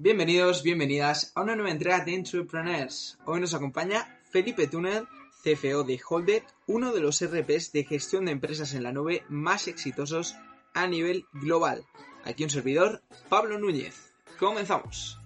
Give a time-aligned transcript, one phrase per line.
[0.00, 3.18] Bienvenidos, bienvenidas a una nueva entrega de Entrepreneurs.
[3.24, 5.08] Hoy nos acompaña Felipe Túnel,
[5.42, 9.66] CFO de Holded, uno de los RPs de gestión de empresas en la nube más
[9.66, 10.36] exitosos
[10.72, 11.82] a nivel global.
[12.24, 14.14] Aquí un servidor, Pablo Núñez.
[14.38, 15.20] Comenzamos.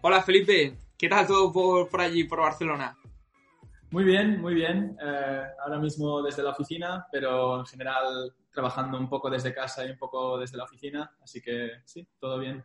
[0.00, 1.50] Hola Felipe, ¿qué tal todo
[1.90, 2.96] por, allí, por Barcelona?
[3.90, 4.96] Muy bien, muy bien.
[5.04, 9.90] Eh, ahora mismo desde la oficina, pero en general trabajando un poco desde casa y
[9.90, 12.62] un poco desde la oficina, así que sí, todo bien.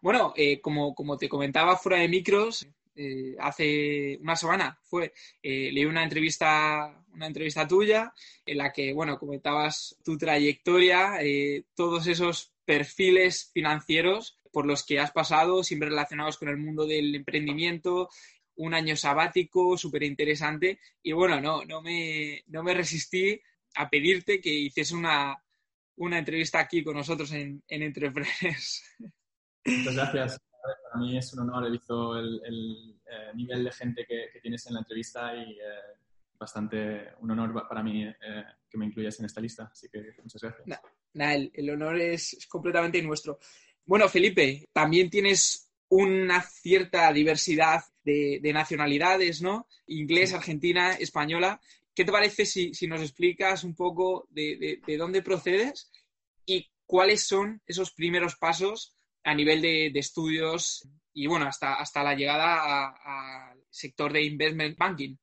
[0.00, 5.12] Bueno, eh, como, como te comentaba fuera de micros, eh, hace una semana fue,
[5.42, 8.12] eh, leí una entrevista, una entrevista tuya
[8.44, 11.18] en la que, bueno, comentabas tu trayectoria,
[11.74, 17.14] todos esos perfiles financieros por los que has pasado, siempre relacionados con el mundo del
[17.14, 18.08] emprendimiento,
[18.56, 23.40] un año sabático súper interesante y bueno, no, no, me, no me resistí
[23.76, 25.36] a pedirte que hiciese una,
[25.96, 28.82] entrevista aquí con nosotros en, en Entrepreneurs.
[29.64, 30.40] Muchas gracias.
[30.84, 31.66] Para mí es un honor.
[31.66, 35.96] He visto el, eh, nivel de gente que, tienes en la entrevista y eh,
[36.38, 38.14] bastante un honor para mí eh,
[38.68, 39.70] que me incluyas en esta lista.
[39.72, 40.80] Así que muchas gracias.
[41.54, 43.38] el, honor es, completamente nuestro.
[43.84, 49.68] Bueno, Felipe, también tienes una cierta diversidad de, de, nacionalidades, ¿no?
[49.86, 51.60] Inglés, argentina, española.
[51.96, 55.90] ¿Qué te parece si, nos explicas un poco de, dónde procedes
[56.44, 58.94] y cuáles son esos primeros pasos
[59.24, 65.16] a nivel de, estudios y bueno, hasta, hasta la llegada al sector de investment banking?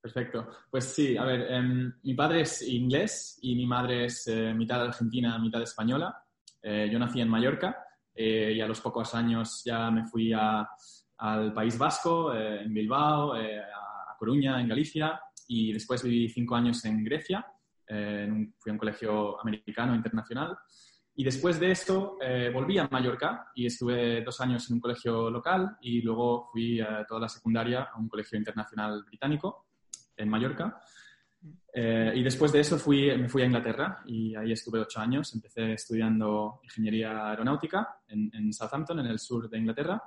[0.00, 0.48] Perfecto.
[0.70, 4.80] Pues sí, a ver, em, mi padre es inglés y mi madre es eh, mitad
[4.80, 6.24] argentina, mitad española.
[6.62, 11.52] Eh, yo nací en Mallorca eh, y a los pocos años ya me fui al
[11.52, 15.20] País Vasco, en Bilbao, a Coruña, en Galicia,
[15.52, 17.44] y después viví cinco años en Grecia,
[17.88, 20.56] eh, fui a un colegio americano internacional.
[21.16, 25.28] Y después de esto eh, volví a Mallorca y estuve dos años en un colegio
[25.28, 29.66] local y luego fui toda la secundaria a un colegio internacional británico
[30.16, 30.80] en Mallorca.
[31.74, 35.34] Eh, y después de eso fui, me fui a Inglaterra y ahí estuve ocho años.
[35.34, 40.00] Empecé estudiando ingeniería aeronáutica en, en Southampton, en el sur de Inglaterra.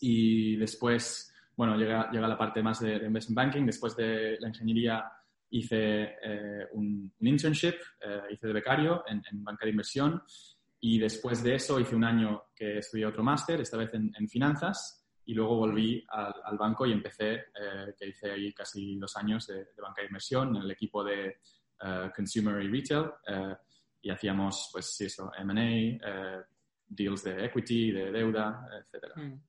[0.00, 3.66] Y después bueno, llega, llega la parte más de, investment banking.
[3.66, 5.04] Después de la ingeniería
[5.50, 10.22] hice eh, un, internship, eh, hice de becario en, banca de inversión
[10.80, 15.06] y después de eso hice un año que estudié otro máster, esta vez en, finanzas,
[15.26, 19.66] y luego volví al, banco y empecé, eh, que hice ahí casi dos años de,
[19.80, 21.38] banca de inversión en el equipo de
[22.14, 23.10] Consumer y Retail
[24.02, 26.44] y hacíamos, pues eso, M&A,
[26.86, 29.14] deals de equity, de deuda, etcétera.
[29.16, 29.40] Mm.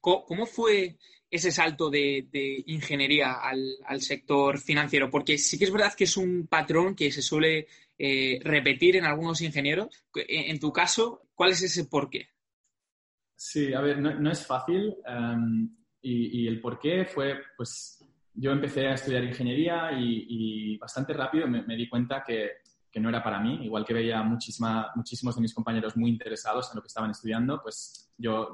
[0.00, 0.98] ¿Cómo fue
[1.30, 5.10] ese salto de, ingeniería al, sector financiero?
[5.10, 7.68] Porque sí que es verdad que es un patrón que se suele
[7.98, 9.88] eh, repetir en algunos ingenieros.
[10.14, 12.28] En, tu caso, ¿cuál es ese porqué?
[13.36, 14.94] Sí, a ver, no, es fácil.
[15.06, 18.04] Em, y, el porqué fue, pues,
[18.34, 22.50] yo empecé a estudiar ingeniería y, bastante rápido me, di cuenta que,
[23.00, 23.64] no era para mí.
[23.64, 27.62] Igual que veía muchísima, muchísimos de mis compañeros muy interesados en lo que estaban estudiando,
[27.62, 28.52] pues yo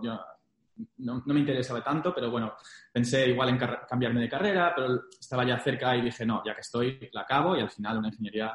[0.99, 2.55] no, me interesaba tanto, pero bueno,
[2.93, 6.61] pensé igual en cambiarme de carrera, pero estaba ya cerca y dije, no, ya que
[6.61, 8.53] estoy, la acabo y al final una ingeniería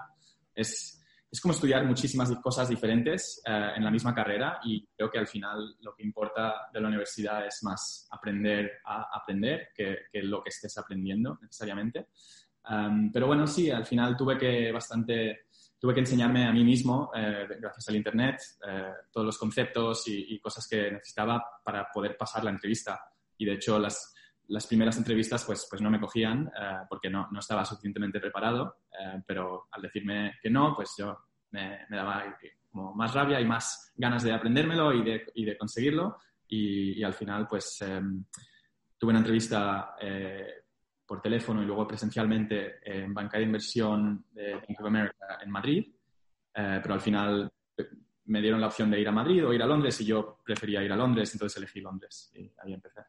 [0.54, 5.20] es, es como estudiar muchísimas cosas diferentes eh, en la misma carrera y creo que
[5.20, 10.22] al final lo que importa de la universidad es más aprender a aprender que, que
[10.22, 12.08] lo que estés aprendiendo necesariamente.
[13.12, 15.46] pero bueno, sí, al final tuve que bastante
[15.82, 20.40] tuve que enseñarme a mí mismo, eh, gracias al Internet, eh, todos los conceptos y,
[20.40, 23.04] cosas que necesitaba para poder pasar la entrevista.
[23.36, 24.14] Y de hecho, las,
[24.50, 28.76] las primeras entrevistas pues, pues no me cogían eh, porque no, no, estaba suficientemente preparado,
[29.26, 31.18] pero al decirme que no, pues yo
[31.50, 32.38] me, me, daba
[32.70, 36.18] como más rabia y más ganas de aprendérmelo y de, y de conseguirlo.
[36.48, 38.24] Y, y, al final, pues em,
[39.00, 39.96] tuve una entrevista
[41.12, 45.86] por teléfono y luego presencialmente en banca de inversión de Bank of America en Madrid,
[46.56, 47.84] eh, pero al final eh,
[48.28, 50.82] me dieron la opción de ir a Madrid o ir a Londres y yo prefería
[50.82, 53.02] ir a Londres, entonces elegí Londres y ahí empecé.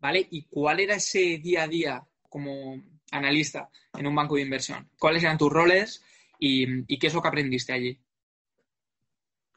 [0.00, 2.82] Vale, ¿y cuál era ese día a día como
[3.12, 4.90] analista en un banco de inversión?
[4.98, 6.04] ¿Cuáles eran tus roles
[6.40, 7.96] y, qué es lo que aprendiste allí?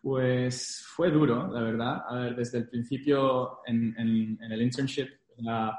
[0.03, 2.03] Pues fue duro, la verdad.
[2.07, 5.75] A ver, desde el principio en, en el internship la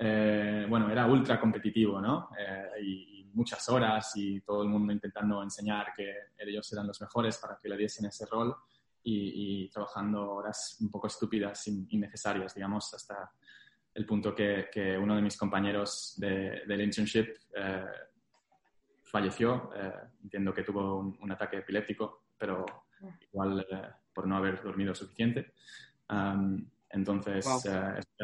[0.00, 2.30] eh, bueno, era ultra competitivo, ¿no?
[2.38, 7.38] Eh, y, muchas horas y todo el mundo intentando enseñar que ellos eran los mejores
[7.38, 8.56] para que le diesen ese rol
[9.04, 13.30] y, trabajando horas un poco estúpidas, innecesarias, digamos, hasta
[13.94, 17.84] el punto que, uno de mis compañeros del internship eh,
[19.04, 19.70] falleció.
[20.20, 22.66] entiendo que tuvo un, ataque epiléptico, pero
[23.30, 23.64] igual
[24.12, 25.52] por no haber dormido suficiente.
[26.90, 27.46] Entonces,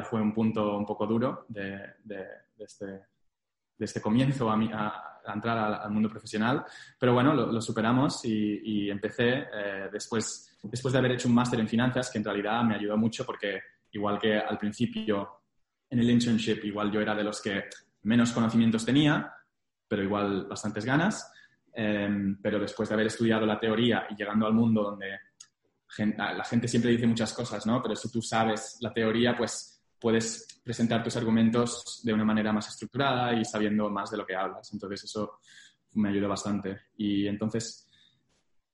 [0.09, 2.27] fue un punto un poco duro de, de,
[2.59, 6.65] este, de este, comienzo a, a, entrar al, mundo profesional,
[6.99, 9.47] pero bueno, lo, superamos y, y empecé
[9.93, 13.25] después, después de haber hecho un máster en finanzas, que en realidad me ayudó mucho
[13.25, 13.61] porque
[13.93, 15.41] igual que al principio
[15.91, 17.65] en el internship, igual yo era de los que
[18.03, 19.33] menos conocimientos tenía,
[19.87, 21.31] pero igual bastantes ganas.
[21.77, 25.19] Em, pero después de haber estudiado la teoría y llegando al mundo donde
[25.99, 27.83] la gente siempre dice muchas cosas, ¿no?
[27.83, 32.69] Pero si tú sabes la teoría, pues puedes presentar tus argumentos de una manera más
[32.69, 34.73] estructurada y sabiendo más de lo que hablas.
[34.73, 35.39] Entonces eso
[35.95, 36.81] me ayudó bastante.
[36.97, 37.89] Y entonces,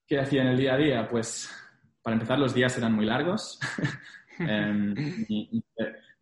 [0.05, 1.09] ¿qué hacía en el día a día?
[1.09, 1.49] Pues
[2.01, 3.59] para empezar los días eran muy largos.
[4.39, 4.95] Em,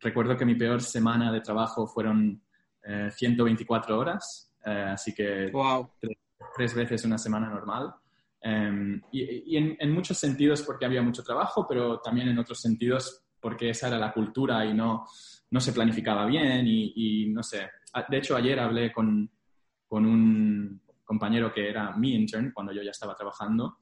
[0.01, 2.41] recuerdo que mi peor semana de trabajo fueron
[2.83, 5.49] 124 eh, horas, eh, así que
[6.53, 7.93] tres, veces una semana normal.
[8.41, 13.69] Em, y, en, muchos sentidos porque había mucho trabajo, pero también en otros sentidos porque
[13.69, 15.05] esa era la cultura y no,
[15.51, 17.69] no se planificaba bien y, no sé.
[17.93, 19.29] Ah, de hecho, ayer hablé con,
[19.87, 23.79] con, un compañero que era mi intern cuando yo ya estaba trabajando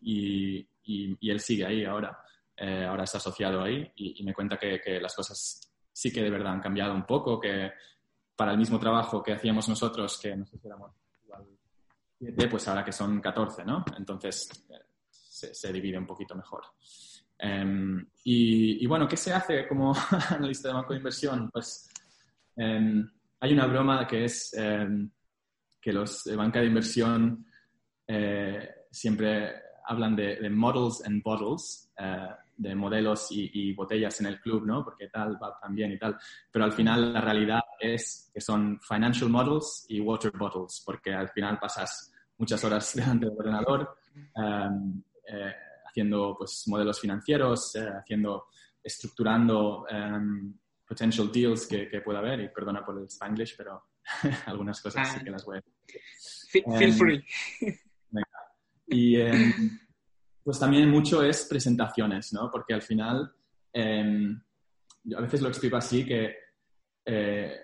[0.00, 2.18] y, y él sigue ahí ahora.
[2.62, 6.52] Eh, ahora está asociado ahí y, me cuenta que, las cosas sí que de verdad
[6.52, 7.72] han cambiado un poco, que
[8.36, 10.99] para el mismo trabajo que hacíamos nosotros, que no sé si éramos igual
[12.20, 13.82] 7, pues ahora que son 14, ¿no?
[13.96, 14.78] Entonces eh,
[15.10, 16.62] se, divide un poquito mejor.
[17.38, 19.94] Em, y, bueno, ¿qué se hace como
[20.30, 21.50] analista de banco de inversión?
[21.50, 21.88] Pues
[22.56, 25.10] em, hay una broma que es em,
[25.80, 27.46] que los de banca de inversión
[28.06, 29.54] eh, siempre
[29.86, 31.90] hablan de, de, models and bottles
[32.60, 34.84] de modelos y, botellas en el club, ¿no?
[34.84, 36.18] Porque tal va tan bien y tal.
[36.52, 41.30] Pero al final la realidad es que son financial models y water bottles, porque al
[41.30, 42.09] final pasas
[42.40, 43.96] muchas horas delante del ordenador
[44.34, 45.54] um, eh,
[45.86, 48.46] haciendo pues, modelos financieros, eh, haciendo,
[48.82, 52.40] estructurando um, potential deals que, que pueda haber.
[52.40, 53.84] Y perdona por el spanglish, pero
[54.46, 56.64] algunas cosas sí que las voy a decir.
[56.78, 57.24] Feel, free.
[58.88, 59.16] Y
[60.42, 62.50] pues también mucho es presentaciones, ¿no?
[62.50, 63.32] Porque al final,
[63.72, 64.42] em,
[65.04, 66.34] yo a veces lo explico así, que
[67.04, 67.56] eh,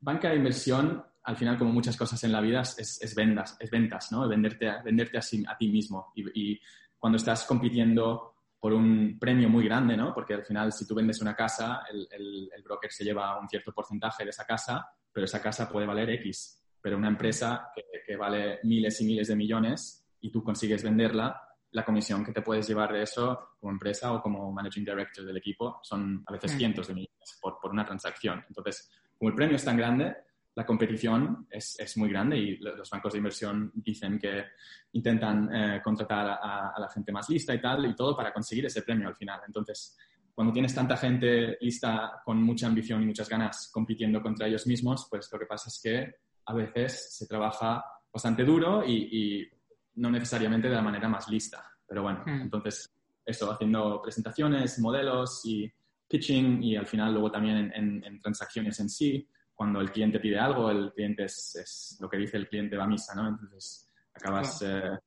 [0.00, 4.12] banca de inversión, al final, como muchas cosas en la vida, es, vendas, es ventas,
[4.12, 4.28] ¿no?
[4.28, 6.12] Venderte, a, venderte a, ti mismo.
[6.14, 6.58] Y,
[6.98, 10.14] cuando estás compitiendo por un premio muy grande, ¿no?
[10.14, 14.22] Porque al final, si tú vendes una casa, el, broker se lleva un cierto porcentaje
[14.22, 16.62] de esa casa, pero esa casa puede valer X.
[16.80, 21.42] Pero una empresa que, que vale miles y miles de millones y tú consigues venderla,
[21.72, 25.36] la comisión que te puedes llevar de eso como empresa o como managing director del
[25.36, 28.44] equipo son a veces cientos de millones por, por, una transacción.
[28.46, 30.14] Entonces, como el premio es tan grande,
[30.56, 34.46] la competición es, es muy grande y los bancos de inversión dicen que
[34.92, 38.82] intentan eh, contratar a, la gente más lista y tal, y todo para conseguir ese
[38.82, 39.40] premio al final.
[39.46, 39.96] Entonces,
[40.34, 45.06] cuando tienes tanta gente lista con mucha ambición y muchas ganas compitiendo contra ellos mismos,
[45.10, 46.14] pues lo que pasa es que
[46.46, 49.48] a veces se trabaja bastante duro y, y
[49.96, 51.64] no necesariamente de la manera más lista.
[51.86, 52.40] Pero bueno, hmm.
[52.42, 52.92] entonces
[53.24, 55.70] eso, haciendo presentaciones, modelos y
[56.08, 60.70] pitching y al final luego también en, transacciones en sí, cuando el cliente pide algo,
[60.70, 63.26] el cliente es, lo que dice el cliente va a misa, ¿no?
[63.26, 64.98] Entonces acabas, eh,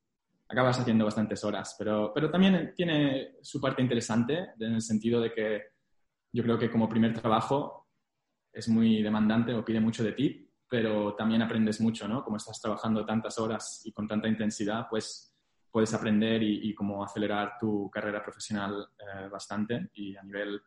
[0.48, 5.32] acabas haciendo bastantes horas, pero, pero también tiene su parte interesante en el sentido de
[5.32, 5.62] que
[6.34, 7.88] yo creo que como primer trabajo
[8.52, 12.24] es muy demandante o pide mucho de ti, pero también aprendes mucho, ¿no?
[12.24, 15.36] Como estás trabajando tantas horas y con tanta intensidad, pues
[15.72, 20.60] puedes aprender y, y como acelerar tu carrera profesional eh, bastante y a nivel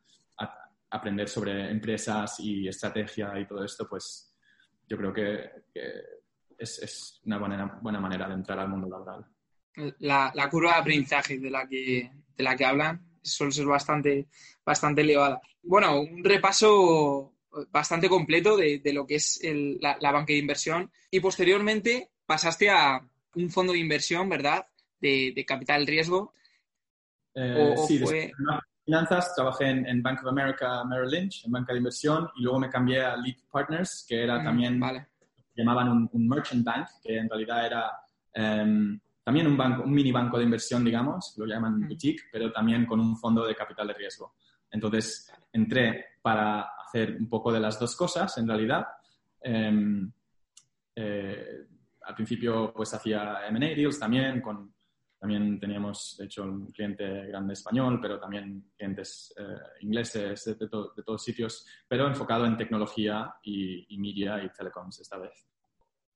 [0.93, 4.35] aprender sobre empresas y estrategia y todo esto, pues
[4.87, 5.51] yo creo que,
[6.59, 9.27] es, es, una buena, buena manera de entrar al mundo laboral.
[10.01, 14.29] La, la, curva de aprendizaje de la que, de la que hablan suele ser bastante,
[14.65, 15.41] bastante elevada.
[15.63, 17.33] Bueno, un repaso
[17.71, 23.01] bastante completo de, lo que es la, banca de inversión y posteriormente pasaste a
[23.35, 24.67] un fondo de inversión, ¿verdad?
[25.01, 26.35] De, capital riesgo.
[27.35, 28.31] Eh, sí, fue...
[28.85, 32.69] finanzas trabajé en, Bank of America Merrill Lynch, en banca de inversión, y luego me
[32.69, 35.07] cambié a Lead Partners, que era mm, también, vale.
[35.55, 37.93] llamaban un, merchant bank, que en realidad era
[38.33, 41.89] em, también un, banco, un mini banco de inversión, digamos, lo llaman mm.
[41.89, 44.35] boutique, pero también con un fondo de capital de riesgo.
[44.71, 48.87] Entonces entré para hacer un poco de las dos cosas, en realidad.
[49.41, 50.11] Em,
[50.95, 51.67] eh,
[52.05, 54.75] al principio pues hacía M&A deals también, con,
[55.23, 59.43] también teníamos de hecho un cliente grande español, pero también clientes eh,
[59.83, 65.19] ingleses de, de, todos sitios, pero enfocado en tecnología y, y media y telecoms esta
[65.19, 65.47] vez.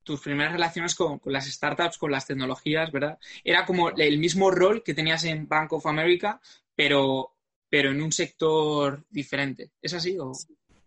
[0.02, 3.16] tus primeras relaciones con, las startups, con las tecnologías, ¿verdad?
[3.44, 6.40] Era como el mismo rol que tenías en Bank of America,
[6.74, 7.36] pero,
[7.68, 9.70] pero en un sector diferente.
[9.80, 10.32] ¿Es así o,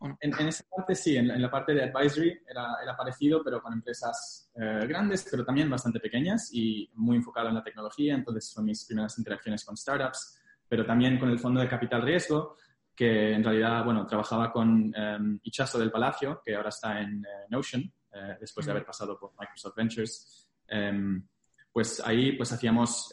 [0.01, 0.17] no?
[0.19, 4.51] En, esa parte sí, en, la parte de advisory era, era parecido, pero con empresas
[4.55, 8.15] eh, grandes, pero también bastante pequeñas y muy enfocado en la tecnología.
[8.15, 12.55] Entonces son mis primeras interacciones con startups, pero también con el fondo de capital riesgo,
[12.95, 15.39] que en realidad, bueno, trabajaba con um,
[15.77, 17.81] del Palacio, que ahora está en eh, Notion,
[18.13, 20.49] eh, después de haber pasado por Microsoft Ventures.
[20.67, 21.25] Em,
[21.71, 23.09] pues ahí pues hacíamos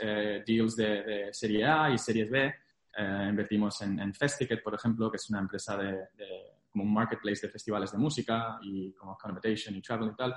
[0.47, 2.53] deals de, de, Serie A y Series B,
[2.99, 6.09] eh, invertimos en, en Festicket, por ejemplo, que es una empresa de,
[6.77, 10.35] como un marketplace de festivales de música y como accommodation y travel y tal.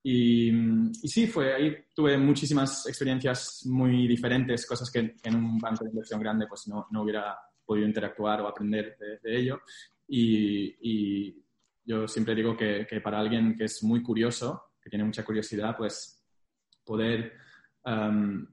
[0.00, 0.52] Y,
[0.92, 6.20] sí, fue ahí tuve muchísimas experiencias muy diferentes, cosas que, en un banco de inversión
[6.20, 7.36] grande pues no, no hubiera
[7.66, 9.60] podido interactuar o aprender de, ello.
[10.06, 11.44] Y, y,
[11.84, 15.76] yo siempre digo que, que, para alguien que es muy curioso, que tiene mucha curiosidad,
[15.76, 16.22] pues
[16.84, 17.32] poder
[17.84, 18.46] um,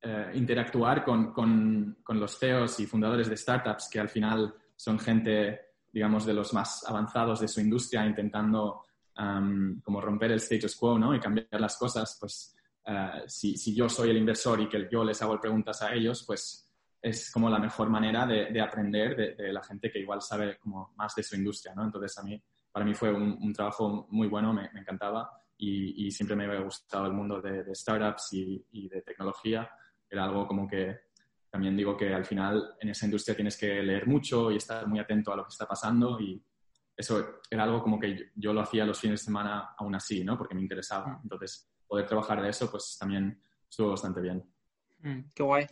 [0.00, 4.98] eh, interactuar con, con, con, los CEOs y fundadores de startups que al final son
[4.98, 5.60] gente,
[5.94, 8.82] digamos, de los más avanzados de su industria intentando
[9.14, 11.14] como romper el status quo ¿no?
[11.14, 12.56] y cambiar las cosas, pues
[12.88, 16.24] uh, si, si, yo soy el inversor y que yo les hago preguntas a ellos,
[16.26, 16.68] pues
[17.00, 20.58] es como la mejor manera de, de aprender de, de, la gente que igual sabe
[20.58, 21.84] como más de su industria, ¿no?
[21.84, 26.06] Entonces a mí, para mí fue un, un trabajo muy bueno, me, me encantaba y,
[26.06, 29.70] y, siempre me había gustado el mundo de, startups y, y de tecnología
[30.10, 31.03] era algo como que
[31.54, 34.98] también digo que al final en esa industria tienes que leer mucho y estar muy
[34.98, 36.42] atento a lo que está pasando y
[36.96, 40.36] eso era algo como que yo, lo hacía los fines de semana aún así, ¿no?
[40.36, 41.06] Porque me interesaba.
[41.06, 41.20] Mm.
[41.22, 44.42] Entonces, poder trabajar de eso, pues también estuvo bastante bien.
[44.98, 45.66] Mm, qué guay.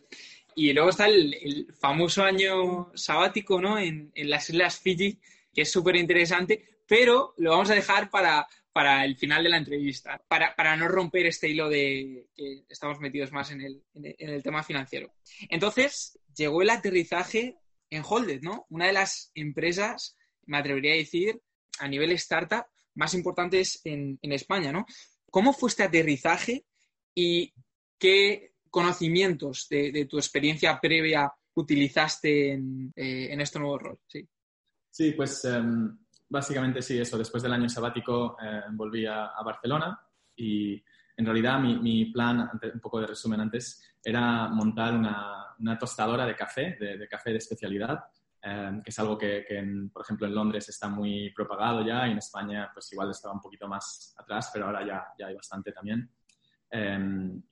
[0.54, 3.76] Y luego está el, famoso año sabático, ¿no?
[3.76, 5.18] En, en las Islas Fiji,
[5.52, 9.58] que es súper interesante, pero lo vamos a dejar para, para el final de la
[9.58, 14.30] entrevista, para, para, no romper este hilo de que estamos metidos más en el, en
[14.30, 15.12] el, tema financiero.
[15.48, 17.56] Entonces, llegó el aterrizaje
[17.90, 18.66] en Holded, ¿no?
[18.70, 21.40] Una de las empresas, me atrevería a decir,
[21.78, 24.86] a nivel startup, más importantes en, en España, ¿no?
[25.30, 26.64] ¿Cómo fue este aterrizaje
[27.14, 27.52] y
[27.98, 33.98] qué conocimientos de, tu experiencia previa utilizaste en, eh, en este nuevo rol?
[34.06, 34.26] Sí,
[34.90, 36.01] sí pues um
[36.32, 37.18] básicamente sí, eso.
[37.18, 40.00] Después del año sabático eh, volví a, Barcelona
[40.34, 40.82] y
[41.16, 46.76] en realidad mi, plan, un poco de resumen antes, era montar una, tostadora de café,
[46.80, 48.04] de, café de especialidad,
[48.42, 49.44] eh, que es algo que,
[49.92, 53.40] por ejemplo, en Londres está muy propagado ya y en España pues igual estaba un
[53.40, 56.10] poquito más atrás, pero ahora ya, ya hay bastante también.
[56.70, 56.98] Eh,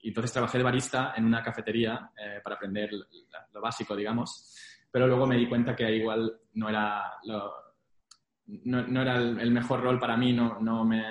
[0.01, 2.11] y entonces trabajé de barista en una cafetería
[2.43, 4.57] para aprender lo, básico, digamos,
[4.89, 7.60] pero luego me di cuenta que igual no era lo,
[8.47, 11.03] no, era el, mejor rol para mí, no, no, me,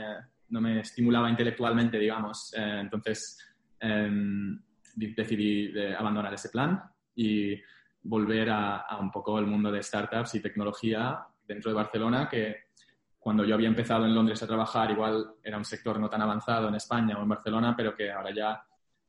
[0.49, 2.53] no me estimulaba intelectualmente, digamos.
[2.57, 3.39] Eh, entonces
[3.79, 4.61] em,
[4.95, 6.83] decidí abandonar ese plan
[7.15, 7.57] y
[8.03, 12.71] volver a, un poco el mundo de startups y tecnología dentro de Barcelona, que
[13.19, 16.69] cuando yo había empezado en Londres a trabajar, igual era un sector no tan avanzado
[16.69, 18.65] en España o en Barcelona, pero que ahora ya,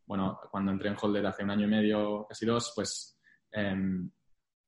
[0.05, 3.17] bueno, cuando entré en Holder hace un año y medio, casi dos, pues
[3.51, 4.09] em,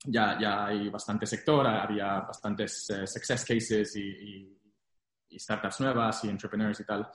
[0.06, 4.60] ya, ya hay bastante sector, había bastantes eh, success cases y,
[5.36, 7.10] startups nuevas y entrepreneurs y tal.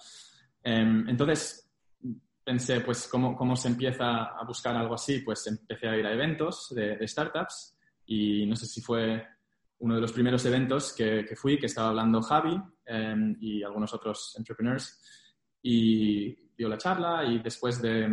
[0.64, 1.70] Em, entonces
[2.42, 5.20] pensé, pues, ¿cómo, ¿cómo, se empieza a buscar algo así?
[5.20, 9.24] Pues empecé a ir a eventos de, startups y no sé si fue
[9.78, 13.94] uno de los primeros eventos que, que fui, que estaba hablando Javi em, y algunos
[13.94, 15.00] otros entrepreneurs
[15.62, 18.08] y dio la charla y después de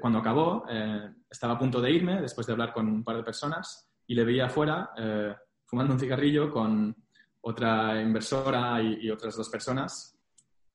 [0.00, 3.22] cuando acabó, eh, estaba a punto de irme después de hablar con un par de
[3.22, 5.34] personas y le veía afuera eh,
[5.64, 6.94] fumando un cigarrillo con
[7.42, 10.18] otra inversora y, otras dos personas.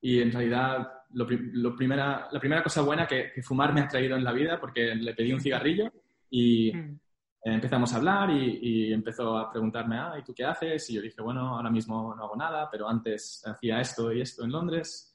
[0.02, 4.24] Y en realidad, lo, primera, la primera cosa buena que, fumar me ha traído en
[4.24, 5.92] la vida, porque le pedí un cigarrillo
[6.30, 7.00] y mm.
[7.44, 10.90] empezamos a hablar y, y, empezó a preguntarme, ah, ¿y tú qué haces?
[10.90, 14.44] Y yo dije, bueno, ahora mismo no hago nada, pero antes hacía esto y esto
[14.44, 15.15] en Londres.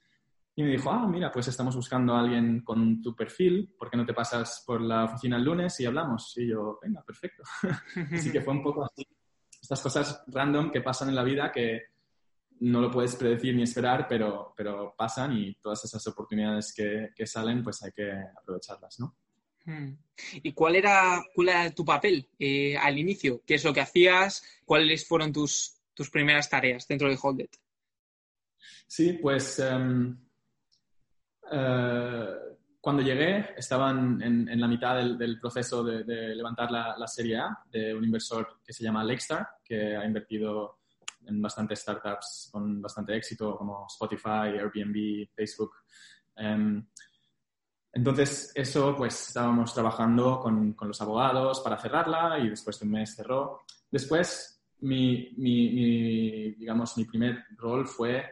[0.57, 3.97] Y me dijo, ah, mira, pues estamos buscando a alguien con tu perfil, ¿por qué
[3.97, 6.37] no te pasas por la oficina el lunes y hablamos?
[6.37, 7.43] Y yo, venga, perfecto.
[8.13, 9.07] así que fue un poco así.
[9.63, 11.83] Estas cosas random que pasan en la vida que
[12.61, 17.27] no lo puedes predecir ni esperar, pero, pero pasan y todas esas oportunidades que, que
[17.27, 19.17] salen, pues hay que aprovecharlas, ¿no?
[19.65, 19.95] Hmm.
[20.43, 23.43] ¿Y cuál era, cuál tu papel eh, al inicio?
[23.47, 24.43] ¿Qué es lo que hacías?
[24.65, 27.49] ¿Cuáles fueron tus, tus primeras tareas dentro de Holded?
[28.87, 30.19] Sí, pues em,
[31.51, 32.27] eh,
[32.81, 38.05] cuando llegué, estaban en, la mitad del, proceso de, levantar la, Serie A de un
[38.05, 40.79] inversor que se llama Lakestar, que ha invertido
[41.27, 45.73] en bastantes startups con bastante éxito como Spotify, Airbnb, Facebook.
[46.37, 46.83] Em,
[47.93, 52.93] entonces, eso, pues estábamos trabajando con, con, los abogados para cerrarla y después de un
[52.93, 53.61] mes cerró.
[53.91, 58.25] Después, mi, mi, digamos, mi primer rol fue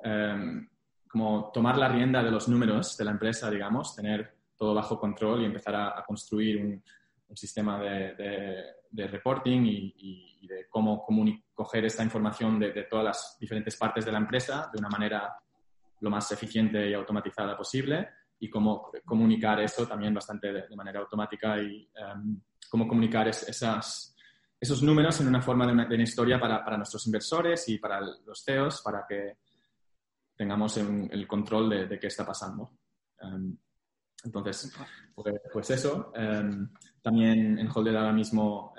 [0.00, 0.68] em,
[1.14, 5.42] como tomar la rienda de los números de la empresa, digamos, tener todo bajo control
[5.42, 6.82] y empezar a, construir un,
[7.28, 9.94] un sistema de, de, reporting y,
[10.40, 11.06] y, de cómo
[11.54, 15.36] coger esta información de, de todas las diferentes partes de la empresa de una manera
[16.00, 18.08] lo más eficiente y automatizada posible
[18.40, 24.16] y cómo comunicar eso también bastante de, manera automática y um, cómo comunicar esas,
[24.60, 28.42] esos números en una forma de una, historia para, para, nuestros inversores y para los
[28.44, 29.43] CEOs para que
[30.36, 32.78] tengamos el control de, de, qué está pasando.
[33.20, 33.56] Um,
[34.24, 34.74] entonces,
[35.14, 36.12] pues, pues eso.
[36.16, 36.72] Um,
[37.02, 38.74] también en Holded ahora mismo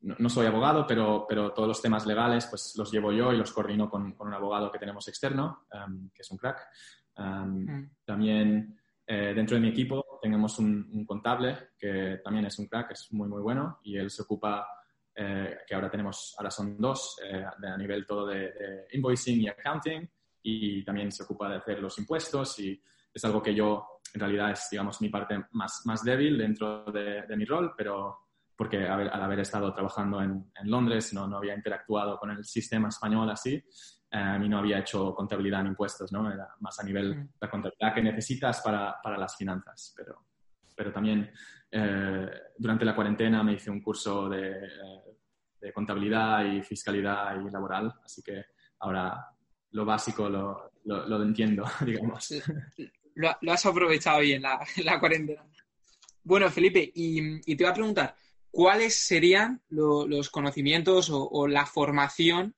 [0.00, 3.52] no, soy abogado, pero, pero todos los temas legales pues los llevo yo y los
[3.52, 5.66] coordino con, con un abogado que tenemos externo,
[6.14, 6.68] que es un crack.
[7.16, 7.84] Mm.
[8.04, 13.12] También eh, dentro de mi equipo tenemos un, contable que también es un crack, es
[13.12, 14.66] muy, muy bueno y él se ocupa,
[15.14, 20.10] eh, que ahora tenemos, ahora son dos, eh, a nivel todo de, invoicing y accounting
[20.48, 22.80] y también se ocupa de hacer los impuestos y
[23.12, 27.24] es algo que yo en realidad es, digamos, mi parte más, más débil dentro de,
[27.36, 28.18] mi rol, pero
[28.56, 32.88] porque al haber estado trabajando en, en Londres no, no había interactuado con el sistema
[32.88, 33.62] español así
[34.10, 36.30] a mí no había hecho contabilidad en impuestos, ¿no?
[36.30, 39.92] Era más a nivel de la contabilidad que necesitas para, para las finanzas.
[39.96, 40.26] Pero,
[40.74, 41.30] pero también
[41.70, 45.18] eh, durante la cuarentena me hice un curso de, eh,
[45.60, 48.44] de, contabilidad y fiscalidad y laboral, así que
[48.80, 49.26] ahora
[49.70, 52.34] lo básico lo, lo, entiendo, digamos.
[53.14, 55.44] Lo, has aprovechado bien la, la cuarentena.
[56.22, 58.16] Bueno, Felipe, y, te voy a preguntar,
[58.50, 62.54] ¿cuáles serían los conocimientos o, la formación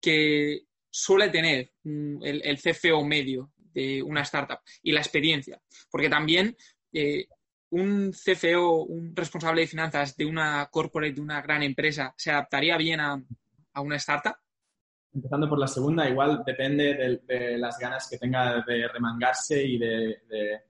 [0.00, 5.60] que, suele tener mm, el, CFO medio de una startup y la experiencia.
[5.90, 6.56] Porque también
[6.92, 7.26] eh,
[7.70, 12.76] un CFO, un responsable de finanzas de una corporate, de una gran empresa, ¿se adaptaría
[12.76, 13.20] bien a,
[13.76, 14.36] una startup?
[15.14, 20.22] Empezando por la segunda, igual depende de, las ganas que tenga de remangarse y de,
[20.28, 20.60] de,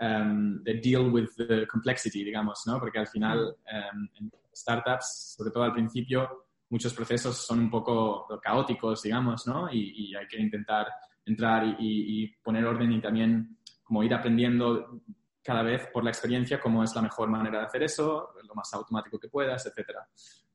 [0.00, 2.78] um, deal with the complexity, digamos, ¿no?
[2.78, 8.26] Porque al final, um, en startups, sobre todo al principio, muchos procesos son un poco
[8.42, 9.72] caóticos, digamos, ¿no?
[9.72, 10.88] Y, hay que intentar
[11.24, 15.00] entrar y, poner orden y también como ir aprendiendo
[15.42, 18.72] cada vez por la experiencia cómo es la mejor manera de hacer eso, lo más
[18.74, 19.96] automático que puedas, etc.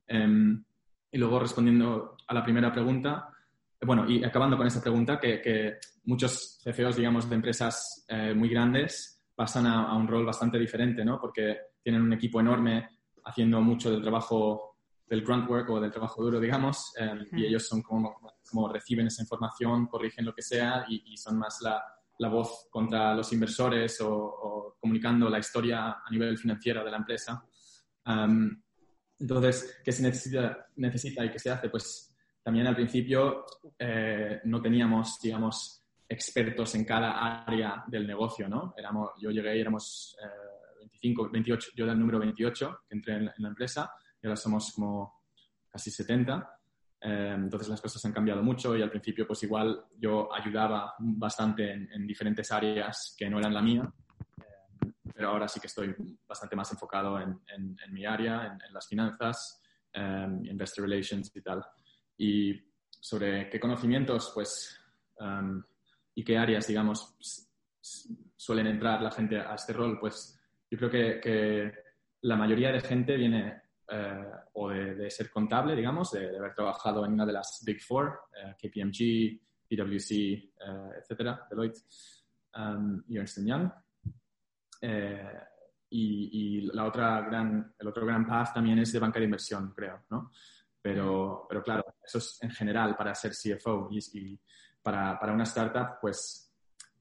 [0.06, 0.64] Em,
[1.12, 3.30] y luego respondiendo a la primera pregunta,
[3.86, 9.24] bueno, y acabando con esa pregunta, que, muchos CFOs, digamos, de empresas eh, muy grandes
[9.36, 11.20] pasan a, a, un rol bastante diferente, ¿no?
[11.20, 12.90] Porque tienen un equipo enorme
[13.24, 14.74] haciendo mucho del trabajo
[15.08, 18.20] del grunt work o del trabajo duro, digamos, em, y ellos son como,
[18.50, 21.84] como, reciben esa información, corrigen lo que sea y, son más la,
[22.20, 27.44] la, voz contra los inversores o, comunicando la historia a nivel financiero de la empresa.
[28.06, 28.62] Em,
[29.20, 31.70] entonces, ¿qué se necesita, necesita y qué se hace?
[31.70, 32.13] Pues
[32.44, 33.46] también al principio
[33.80, 38.74] eh, no teníamos, digamos, expertos en cada área del negocio, ¿no?
[38.78, 40.16] Éramos, yo llegué y éramos
[40.80, 44.36] 25, eh, 28, yo era el número 28 que entré en la empresa y ahora
[44.36, 45.24] somos como
[45.70, 46.60] casi 70.
[47.06, 51.72] Eh, entonces las cosas han cambiado mucho y al principio pues igual yo ayudaba bastante
[51.72, 53.92] en, diferentes áreas que no eran la mía,
[54.38, 55.94] eh, pero ahora sí que estoy
[56.26, 61.66] bastante más enfocado en, en mi área, en, las finanzas, eh, investor relations y tal.
[62.18, 64.80] Y sobre qué conocimientos pues
[66.16, 67.16] y qué áreas digamos
[68.36, 71.74] suelen entrar la gente a este rol, pues yo creo que, que
[72.22, 77.14] la mayoría de gente viene eh, o de, ser contable, digamos, de, haber trabajado en
[77.14, 80.52] una de las Big Four, eh, KPMG, PwC, eh,
[81.00, 81.80] etcétera, Deloitte
[82.56, 83.70] um, y Ernst Young.
[85.90, 90.06] Y, la otra gran, el otro gran path también es de banca de inversión, creo,
[90.10, 90.32] ¿no?
[90.84, 94.38] Pero, pero claro, eso es en general para ser CFO y,
[94.82, 96.54] para, para, una startup, pues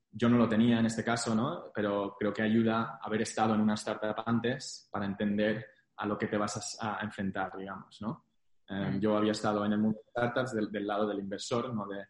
[0.08, 1.72] yo no lo tenía en este caso, ¿no?
[1.74, 5.66] Pero creo que ayuda haber estado en una startup antes para entender
[5.96, 8.26] a lo que te vas a, enfrentar, digamos, ¿no?
[8.68, 12.04] Eh, yo había estado en el mundo de startups del, lado del inversor, no de,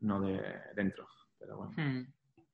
[0.00, 0.40] no de
[0.74, 1.06] dentro,
[1.38, 1.72] pero bueno.
[1.76, 2.06] Hmm.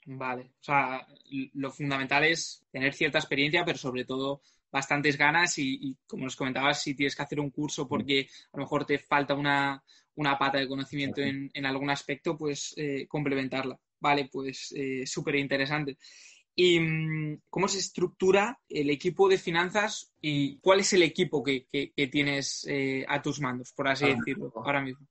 [0.06, 1.06] Vale, o sea,
[1.54, 4.42] lo fundamental es tener cierta experiencia, pero sobre todo
[4.74, 8.64] bastantes ganas y, como nos comentabas, si tienes que hacer un curso porque a lo
[8.64, 9.80] mejor te falta una,
[10.16, 13.78] una pata de conocimiento en, en, algún aspecto, pues eh, complementarla.
[14.00, 15.96] Vale, pues eh, súper interesante.
[16.56, 21.68] ¿Y mm, cómo se estructura el equipo de finanzas y cuál es el equipo que,
[22.10, 25.06] tienes eh, a tus mandos, por así decirlo, ahora mismo?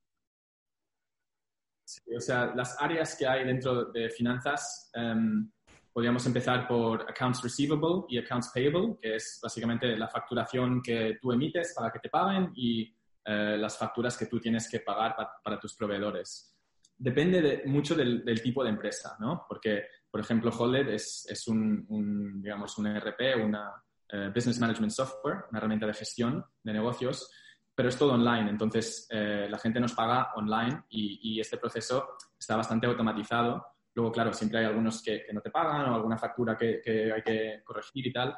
[1.85, 5.49] Sí, o sea, las áreas que hay dentro de finanzas, em,
[5.93, 11.31] podríamos empezar por accounts receivable y accounts payable, que es básicamente la facturación que tú
[11.31, 12.93] emites para que te paguen y
[13.25, 16.53] eh, las facturas que tú tienes que pagar para tus proveedores.
[16.97, 19.45] Depende de, mucho del, tipo de empresa, ¿no?
[19.47, 23.71] Porque, por ejemplo, Holled es, es un, digamos, un ERP, una
[24.09, 27.29] eh, Business Management Software, una herramienta de gestión de negocios,
[27.75, 28.49] pero es todo online.
[28.49, 33.65] Entonces, eh, la gente nos paga online y, este proceso está bastante automatizado.
[33.95, 37.21] Luego, claro, siempre hay algunos que, no te pagan o alguna factura que, que hay
[37.21, 38.37] que corregir y tal.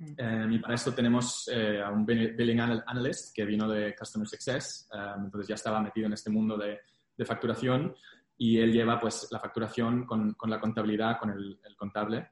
[0.00, 4.88] Eh, y para esto tenemos eh, a un Billing Analyst que vino de Customer Success,
[4.94, 6.80] eh, entonces ya estaba metido en este mundo de,
[7.14, 7.94] de, facturación
[8.38, 12.30] y él lleva pues la facturación con, con la contabilidad, con el, contable,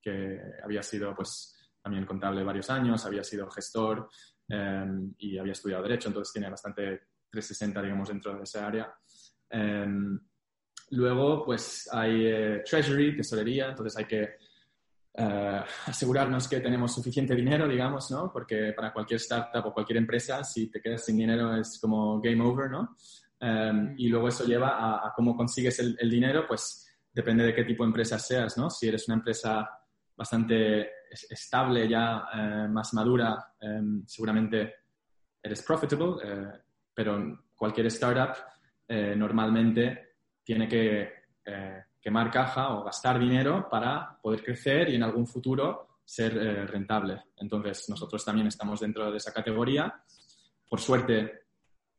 [0.00, 4.08] que había sido pues también contable varios años, había sido gestor
[5.18, 8.94] y había estudiado Derecho, entonces tiene bastante 360, digamos, dentro de esa área.
[10.90, 14.28] Luego, pues hay Treasury, tesorería, entonces hay que
[15.14, 18.30] eh, asegurarnos que tenemos suficiente dinero, digamos, ¿no?
[18.32, 22.42] Porque para cualquier startup o cualquier empresa, si te quedas sin dinero es como game
[22.42, 22.96] over, ¿no?
[23.40, 27.82] Em, y luego eso lleva a, cómo consigues el, dinero, pues depende de qué tipo
[27.82, 28.70] de empresa seas, ¿no?
[28.70, 29.68] Si eres una empresa
[30.16, 34.74] bastante estable, ya eh, más madura, em, seguramente
[35.42, 36.52] eres profitable, eh,
[36.94, 38.36] pero cualquier startup
[39.16, 40.09] normalmente
[40.50, 41.12] tiene que
[42.00, 47.22] quemar caja o gastar dinero para poder crecer y en algún futuro ser eh, rentable.
[47.36, 50.02] Entonces, nosotros también estamos dentro de esa categoría.
[50.68, 51.42] Por suerte,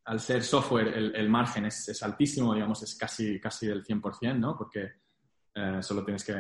[0.06, 4.58] al ser software, el, margen es, altísimo, digamos, es casi, casi del 100%, ¿no?
[4.58, 4.92] Porque
[5.54, 6.34] eh, solo tienes que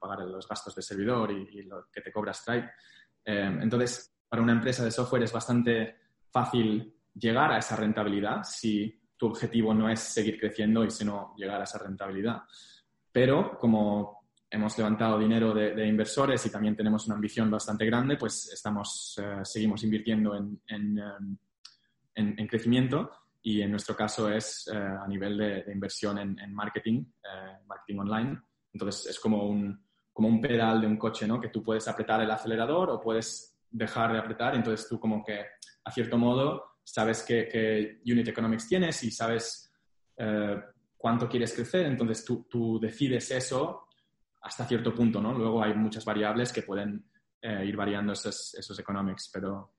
[0.00, 2.70] pagar los gastos de servidor y, lo que te cobra Stripe.
[3.24, 5.96] Eh, entonces, para una empresa de software es bastante
[6.30, 11.60] fácil llegar a esa rentabilidad si tu objetivo no es seguir creciendo y sino llegar
[11.60, 12.40] a esa rentabilidad.
[13.12, 18.50] Pero como hemos levantado dinero de, inversores y también tenemos una ambición bastante grande, pues
[18.50, 21.36] estamos, eh, seguimos invirtiendo en, em,
[22.14, 23.10] en, en, crecimiento
[23.42, 28.40] y en nuestro caso es eh, a nivel de, inversión en, marketing, eh, marketing online.
[28.72, 31.38] Entonces es como un, como un pedal de un coche, ¿no?
[31.38, 34.54] Que tú puedes apretar el acelerador o puedes dejar de apretar.
[34.54, 35.44] Entonces tú como que,
[35.84, 39.66] a cierto modo, sabes qué, qué unit economics tienes y sabes
[41.00, 43.86] cuánto quieres crecer, entonces tú, tú, decides eso
[44.42, 45.32] hasta cierto punto, ¿no?
[45.32, 47.06] Luego hay muchas variables que pueden
[47.40, 49.76] eh, ir variando esos, esos economics, pero...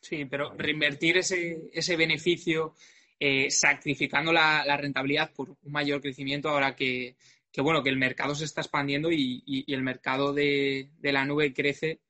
[0.00, 2.74] Sí, pero reinvertir ese, ese beneficio
[3.18, 7.16] eh, sacrificando la, la, rentabilidad por un mayor crecimiento ahora que,
[7.50, 11.24] que, bueno, que el mercado se está expandiendo y, y, el mercado de, de, la
[11.24, 12.00] nube crece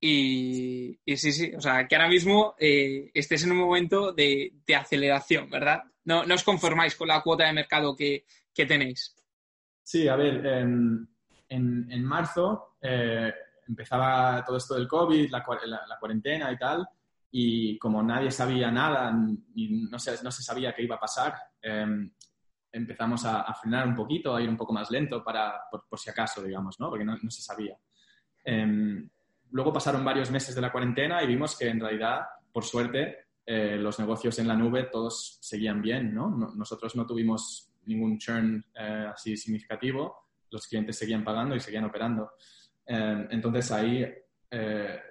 [0.00, 4.74] y, sí, sí, o sea, que ahora mismo eh, estés en un momento de, de
[4.74, 5.82] aceleración, ¿verdad?
[6.04, 9.16] no, os conformáis con la cuota de mercado que, tenéis.
[9.82, 10.44] Sí, a ver,
[11.48, 13.32] en, marzo eh,
[13.66, 15.42] empezaba todo esto del COVID, la,
[15.98, 16.86] cuarentena y tal,
[17.30, 19.14] y como nadie sabía nada
[19.54, 22.12] y no se, no se sabía qué iba a pasar, em,
[22.70, 26.42] empezamos a, frenar un poquito, a ir un poco más lento para, por, si acaso,
[26.42, 26.90] digamos, ¿no?
[26.90, 27.76] Porque no, se sabía.
[29.52, 32.20] Luego pasaron varios meses de la cuarentena y vimos que en realidad,
[32.52, 36.30] por suerte, eh, los negocios en la nube todos seguían bien, ¿no?
[36.54, 42.32] nosotros no tuvimos ningún churn eh, así significativo, los clientes seguían pagando y seguían operando.
[42.86, 44.06] Eh, entonces ahí,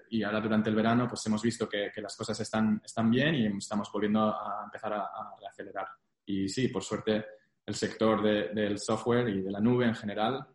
[0.10, 3.46] y ahora durante el verano, pues hemos visto que, las cosas están, están bien y
[3.58, 5.88] estamos volviendo a empezar a, reacelerar.
[6.26, 7.26] Y sí, por suerte,
[7.66, 10.46] el sector del software y de la nube en general,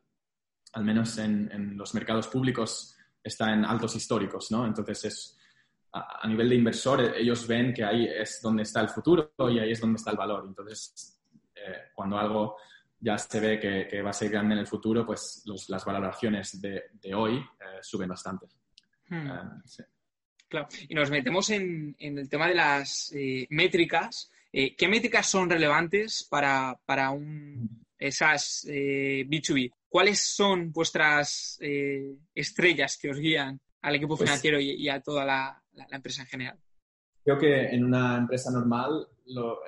[0.74, 2.93] al menos en, en los mercados públicos,
[3.24, 4.66] está en altos históricos, ¿no?
[4.66, 5.38] Entonces es
[5.94, 9.58] a, nivel de inversor, eh, ellos ven que ahí es donde está el futuro y
[9.58, 10.44] ahí es donde está el valor.
[10.46, 11.20] Entonces,
[11.54, 12.56] eh, cuando algo
[12.98, 17.14] ya se ve que, va a ser grande en el futuro, pues las valoraciones de,
[17.14, 18.46] hoy eh, suben bastante.
[19.08, 19.28] Hmm.
[20.48, 20.68] Claro.
[20.88, 23.12] Y nos metemos en, el tema de las
[23.50, 24.30] métricas.
[24.52, 29.72] ¿Qué métricas son relevantes para, un, esas B2B?
[29.94, 31.56] ¿Cuáles son vuestras
[32.34, 36.58] estrellas que os guían al equipo pues financiero y, a toda la, empresa en general?
[37.22, 39.06] Creo que en una empresa normal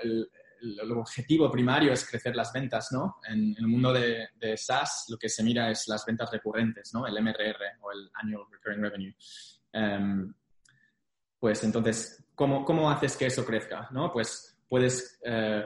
[0.02, 3.20] el, objetivo primario es crecer las ventas, ¿no?
[3.28, 7.06] En, el mundo de, SaaS lo que se mira es las ventas recurrentes, ¿no?
[7.06, 9.14] El MRR o el Annual Recurring Revenue.
[9.72, 10.34] Em,
[11.38, 13.88] pues entonces, ¿cómo, ¿cómo, haces que eso crezca?
[13.92, 14.12] ¿no?
[14.12, 15.64] Pues puedes, eh,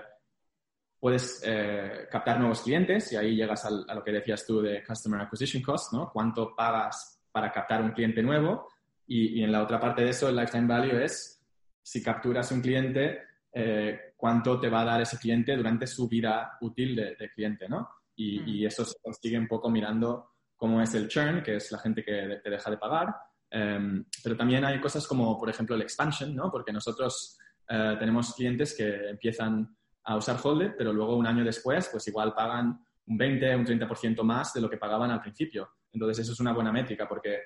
[1.01, 5.23] puedes eh, captar nuevos clientes y ahí llegas a lo que decías tú de Customer
[5.23, 6.11] Acquisition Cost, ¿no?
[6.13, 8.69] ¿Cuánto pagas para captar un cliente nuevo.
[9.07, 11.43] Y, en la otra parte de eso, el lifetime value es
[11.83, 16.57] si capturas un cliente, eh, cuánto te va a dar ese cliente durante su vida
[16.61, 17.89] útil de, cliente, ¿no?
[18.15, 22.05] Y, eso se consigue un poco mirando cómo es el churn, que es la gente
[22.05, 23.17] que te deja de pagar.
[23.51, 26.51] Em, pero también hay cosas como, por ejemplo, el expansion, ¿no?
[26.51, 31.89] Porque nosotros eh, tenemos clientes que empiezan a usar Holder, pero luego un año después,
[31.91, 35.71] pues igual pagan un 20, un 30% más de lo que pagaban al principio.
[35.93, 37.39] Entonces, eso es una buena métrica porque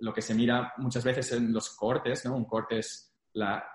[0.00, 2.36] lo que se mira muchas veces en los cortes, ¿no?
[2.36, 3.14] Un corte es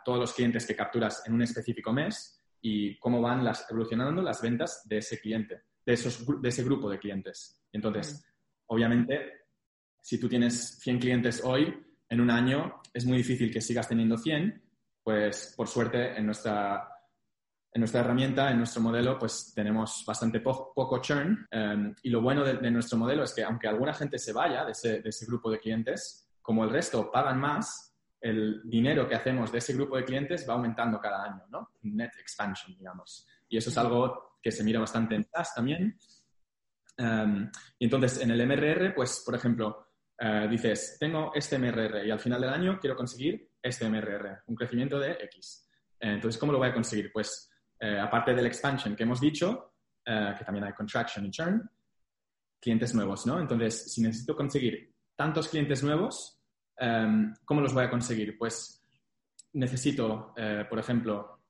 [0.03, 4.41] todos los clientes que capturas en un específico mes y cómo van las, evolucionando las
[4.41, 7.61] ventas de ese cliente, de, esos, de ese grupo de clientes.
[7.71, 8.25] Entonces,
[8.67, 9.45] obviamente,
[10.01, 11.73] si tú tienes 100 clientes hoy,
[12.09, 14.63] en un año es muy difícil que sigas teniendo 100,
[15.03, 16.87] pues por suerte en nuestra,
[17.75, 21.45] en nuestra herramienta, en nuestro modelo, pues tenemos bastante poco churn.
[21.51, 24.71] Em, y lo bueno de, nuestro modelo es que aunque alguna gente se vaya de
[24.71, 29.51] ese, de ese grupo de clientes, como el resto pagan más, el dinero que hacemos
[29.51, 31.71] de ese grupo de clientes va aumentando cada año, ¿no?
[31.81, 33.27] Net expansion, digamos.
[33.49, 35.99] Y eso es algo que se mira bastante en SaaS también.
[36.95, 42.11] Em, y entonces, en el MRR, pues, por ejemplo, eh, dices, tengo este MRR y
[42.11, 45.69] al final del año quiero conseguir este MRR, un crecimiento de X.
[45.99, 47.11] Entonces, ¿cómo lo voy a conseguir?
[47.11, 49.71] Pues, eh, aparte del expansion que hemos dicho,
[50.05, 51.67] que también hay contraction y churn,
[52.61, 53.39] clientes nuevos, ¿no?
[53.39, 56.35] Entonces, si necesito conseguir tantos clientes nuevos,
[56.77, 58.37] Em, ¿Cómo los voy a conseguir?
[58.37, 58.83] Pues
[59.53, 61.43] necesito, eh, por ejemplo,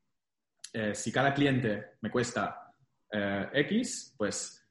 [0.71, 2.71] eh, si cada cliente me cuesta
[3.11, 4.67] eh, X, pues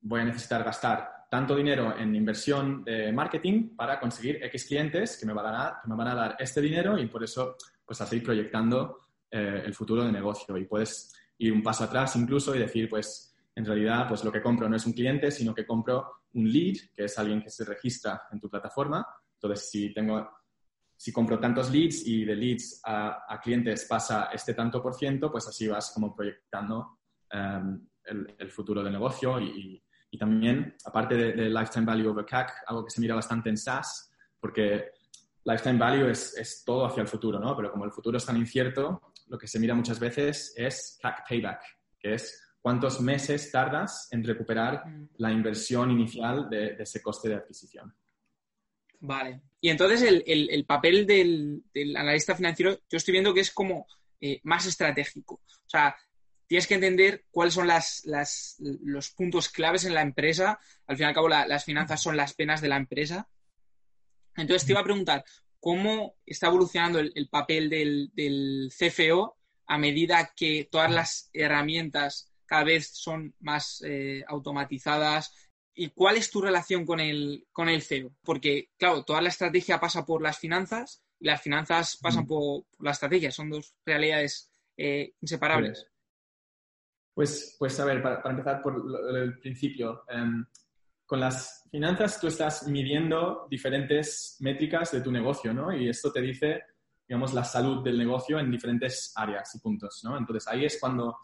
[0.00, 5.26] voy a necesitar gastar tanto dinero en inversión de marketing para conseguir X clientes que
[5.26, 8.20] me van a que me van a dar este dinero y por eso pues así
[8.20, 9.03] proyectando
[9.38, 10.56] el futuro de negocio.
[10.56, 14.42] Y puedes ir un paso atrás incluso y decir, pues en realidad pues lo que
[14.42, 17.64] compro no es un cliente, sino que compro un lead, que es alguien que se
[17.64, 19.06] registra en tu plataforma
[19.44, 20.26] entonces, si tengo,
[20.96, 25.46] si compro tantos leads y de leads a, clientes pasa este tanto por ciento, pues
[25.46, 29.82] así vas como proyectando em, el, futuro del negocio y,
[30.18, 34.92] también, aparte de, Lifetime Value over CAC, algo que se mira bastante en SaaS, porque
[35.44, 37.54] Lifetime Value es, es todo hacia el futuro, ¿no?
[37.56, 41.28] Pero como el futuro es tan incierto, lo que se mira muchas veces es CAC
[41.28, 41.62] Payback,
[41.98, 45.08] que es cuántos meses tardas en recuperar mm.
[45.18, 47.94] la inversión inicial de ese coste de adquisición.
[49.00, 49.42] Vale.
[49.60, 51.62] Y entonces el, papel del,
[51.96, 53.86] analista financiero, yo estoy viendo que es como
[54.20, 55.42] eh, más estratégico.
[55.46, 55.94] O sea,
[56.46, 60.58] tienes que entender cuáles son los puntos claves en la empresa.
[60.86, 63.28] Al fin y al cabo, las finanzas son las penas de la empresa.
[64.36, 65.22] Entonces te iba a preguntar,
[65.64, 72.90] ¿cómo está evolucionando el, papel del, CFO a medida que todas las herramientas cada vez
[72.92, 75.32] son más eh, automatizadas,
[75.76, 78.12] ¿Y cuál es tu relación con el, con el CEO?
[78.22, 82.92] Porque, claro, toda la estrategia pasa por las finanzas y las finanzas pasan por, la
[82.92, 83.32] estrategia.
[83.32, 85.88] Son dos realidades eh, inseparables.
[87.12, 88.84] Pues, pues, a ver, para, empezar por
[89.16, 90.46] el principio, em,
[91.14, 95.72] con las finanzas tú estás midiendo diferentes métricas de tu negocio, ¿no?
[95.72, 96.60] Y esto te dice,
[97.06, 100.18] digamos, la salud del negocio en diferentes áreas y puntos, ¿no?
[100.18, 101.16] Entonces ahí es cuando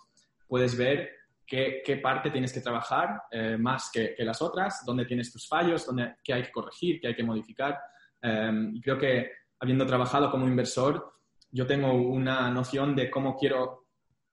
[0.46, 1.10] puedes ver
[1.44, 6.14] qué, parte tienes que trabajar eh, más que, las otras, dónde tienes tus fallos, dónde,
[6.22, 7.76] qué hay que corregir, qué hay que modificar.
[8.22, 11.14] Em, y creo que habiendo trabajado como inversor,
[11.50, 13.88] yo tengo una noción de cómo quiero,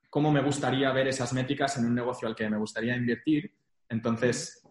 [0.08, 3.52] cómo me gustaría ver esas métricas en un negocio al que me gustaría invertir.
[3.90, 4.67] Entonces,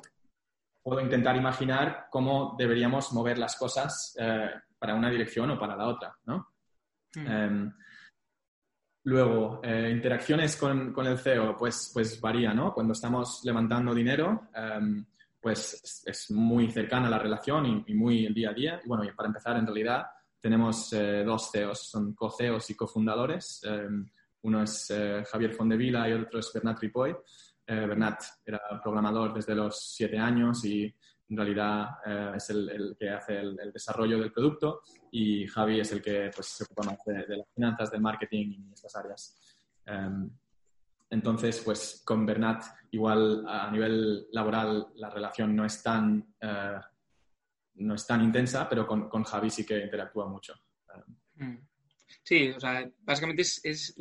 [0.87, 5.88] puedo intentar imaginar cómo deberíamos mover las cosas eh, para una dirección o para la
[5.88, 6.53] otra, ¿no?
[7.12, 7.27] Hmm.
[7.27, 7.72] Em,
[9.07, 12.75] Luego, eh, interacciones con, el CEO, pues, pues varía, ¿no?
[12.75, 15.05] Cuando estamos levantando dinero, em,
[15.40, 18.81] pues es, muy cercana la relación y, muy el día a día.
[18.85, 20.07] Y bueno, y para empezar, en realidad,
[20.40, 23.61] tenemos eh, dos CEOs, son co-CEOs y cofundadores.
[23.62, 24.11] Em,
[24.42, 27.16] uno es eh, Javier Fondevila y otro es Bernat Ripoll.
[27.74, 30.94] Bernat era programador desde los siete años y
[31.29, 36.00] en realidad eh, es el, que hace el, desarrollo del producto y Javi es el
[36.02, 39.57] que pues, se ocupa más de, las finanzas, del marketing y estas áreas.
[39.85, 40.31] Em,
[41.11, 46.81] entonces, pues con Bernat igual a nivel laboral la relación no es tan, eh,
[47.74, 50.55] no es tan intensa, pero con, con, Javi sí que interactúa mucho.
[51.35, 51.57] Mm.
[52.23, 53.95] Sí, o sea, básicamente es,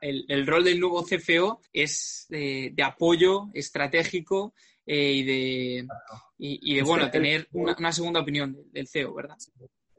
[0.00, 4.54] el, rol del nuevo CFO es de, de apoyo estratégico
[4.90, 5.88] eh, y de,
[6.38, 9.36] y, de bueno, tener una, segunda opinión del CEO, ¿verdad?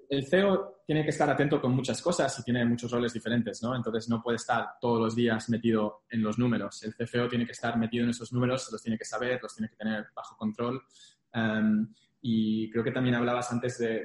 [0.10, 3.76] El CEO tiene que estar atento con muchas cosas y tiene muchos roles diferentes, ¿no?
[3.76, 6.82] Entonces no puede estar todos los días metido en los números.
[6.82, 9.70] El CFO tiene que estar metido en esos números, los tiene que saber, los tiene
[9.70, 10.82] que tener bajo control.
[11.34, 14.04] Em, y creo que también hablabas antes de,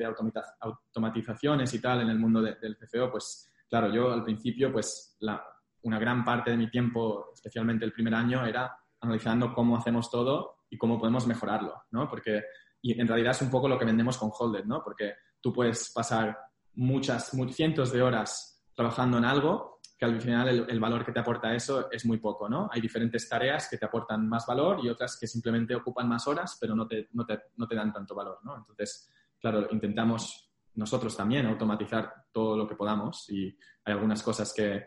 [0.60, 3.10] automatizaciones y tal en el mundo del CFO.
[3.10, 5.44] Pues claro, yo al principio, pues la,
[5.82, 10.64] una gran parte de mi tiempo, especialmente el primer año, era analizando cómo hacemos todo
[10.70, 12.08] y cómo podemos mejorarlo, ¿no?
[12.08, 12.42] Porque,
[12.80, 14.82] y en realidad es un poco lo que vendemos con Holded, ¿no?
[14.82, 16.36] Porque tú puedes pasar
[16.74, 19.73] muchas, cientos de horas trabajando en algo
[20.04, 22.68] al final el, valor que te aporta eso es muy poco, ¿no?
[22.72, 26.56] Hay diferentes tareas que te aportan más valor y otras que simplemente ocupan más horas,
[26.60, 28.56] pero no te, no te, no te dan tanto valor, ¿no?
[28.56, 34.84] Entonces, claro, intentamos nosotros también automatizar todo lo que podamos y hay algunas cosas que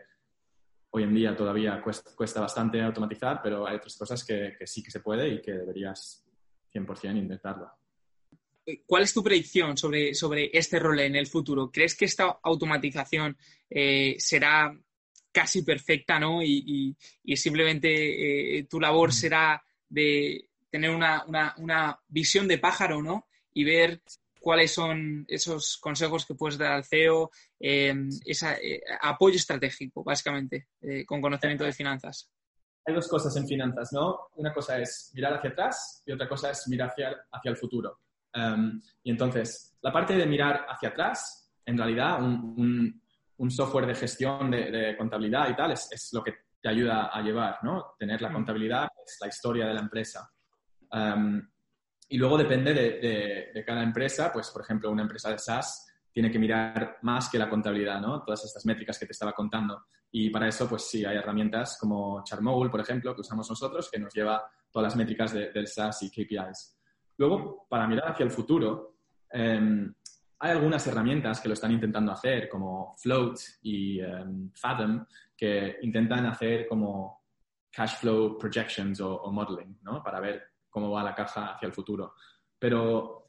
[0.90, 5.00] hoy en día todavía cuesta, bastante automatizar, pero hay otras cosas que, sí que se
[5.00, 6.26] puede y que deberías
[6.72, 7.70] 100% intentarlo.
[8.86, 11.70] ¿Cuál es tu predicción sobre, sobre este rol en el futuro?
[11.70, 13.36] ¿Crees que esta automatización
[13.70, 14.78] eh, será
[15.38, 16.42] casi perfecta, ¿no?
[16.42, 16.96] Y,
[17.36, 21.24] simplemente eh, tu labor será de tener una,
[21.58, 23.28] una, visión de pájaro, ¿no?
[23.54, 24.02] Y ver
[24.40, 30.68] cuáles son esos consejos que puedes dar al CEO, eh, ese eh, apoyo estratégico, básicamente,
[30.80, 32.28] eh, con conocimiento de finanzas.
[32.84, 34.18] Hay dos cosas en finanzas, ¿no?
[34.34, 38.00] Una cosa es mirar hacia atrás y otra cosa es mirar hacia, hacia el futuro.
[38.32, 43.02] Em, y entonces, la parte de mirar hacia atrás, en realidad, un, un,
[43.50, 47.58] software de gestión de, contabilidad y tal es, es, lo que te ayuda a llevar,
[47.62, 47.94] ¿no?
[47.98, 48.32] Tener la mm.
[48.32, 50.30] contabilidad es la historia de la empresa.
[50.90, 51.40] Um,
[52.08, 56.38] y luego depende de, cada empresa, pues por ejemplo, una empresa de SaaS tiene que
[56.38, 58.22] mirar más que la contabilidad, ¿no?
[58.22, 59.84] Todas estas métricas que te estaba contando.
[60.10, 63.98] Y para eso, pues sí, hay herramientas como Charmogul, por ejemplo, que usamos nosotros, que
[63.98, 66.78] nos lleva todas las métricas del SaaS y KPIs.
[67.18, 68.96] Luego, para mirar hacia el futuro,
[69.30, 69.94] em,
[70.40, 75.04] hay algunas herramientas que lo están intentando hacer, como Float y em, Fathom,
[75.36, 77.22] que intentan hacer como
[77.70, 80.02] cash flow projections o, modeling, ¿no?
[80.02, 82.14] Para ver cómo va la caja hacia el futuro.
[82.58, 83.26] Pero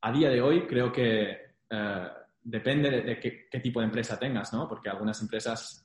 [0.00, 2.08] a día de hoy creo que eh,
[2.42, 4.68] depende de, qué, tipo de empresa tengas, ¿no?
[4.68, 5.82] Porque algunas empresas...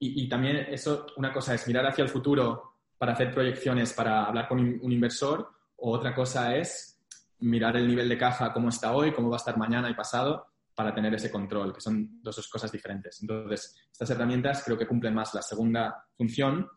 [0.00, 4.46] Y, también eso, una cosa es mirar hacia el futuro para hacer proyecciones, para hablar
[4.46, 6.97] con un inversor, o otra cosa es
[7.40, 10.46] mirar el nivel de caja, cómo está hoy, cómo va a estar mañana y pasado,
[10.74, 13.20] para tener ese control, que son dos cosas diferentes.
[13.20, 16.68] Entonces, estas herramientas creo que cumplen más la segunda función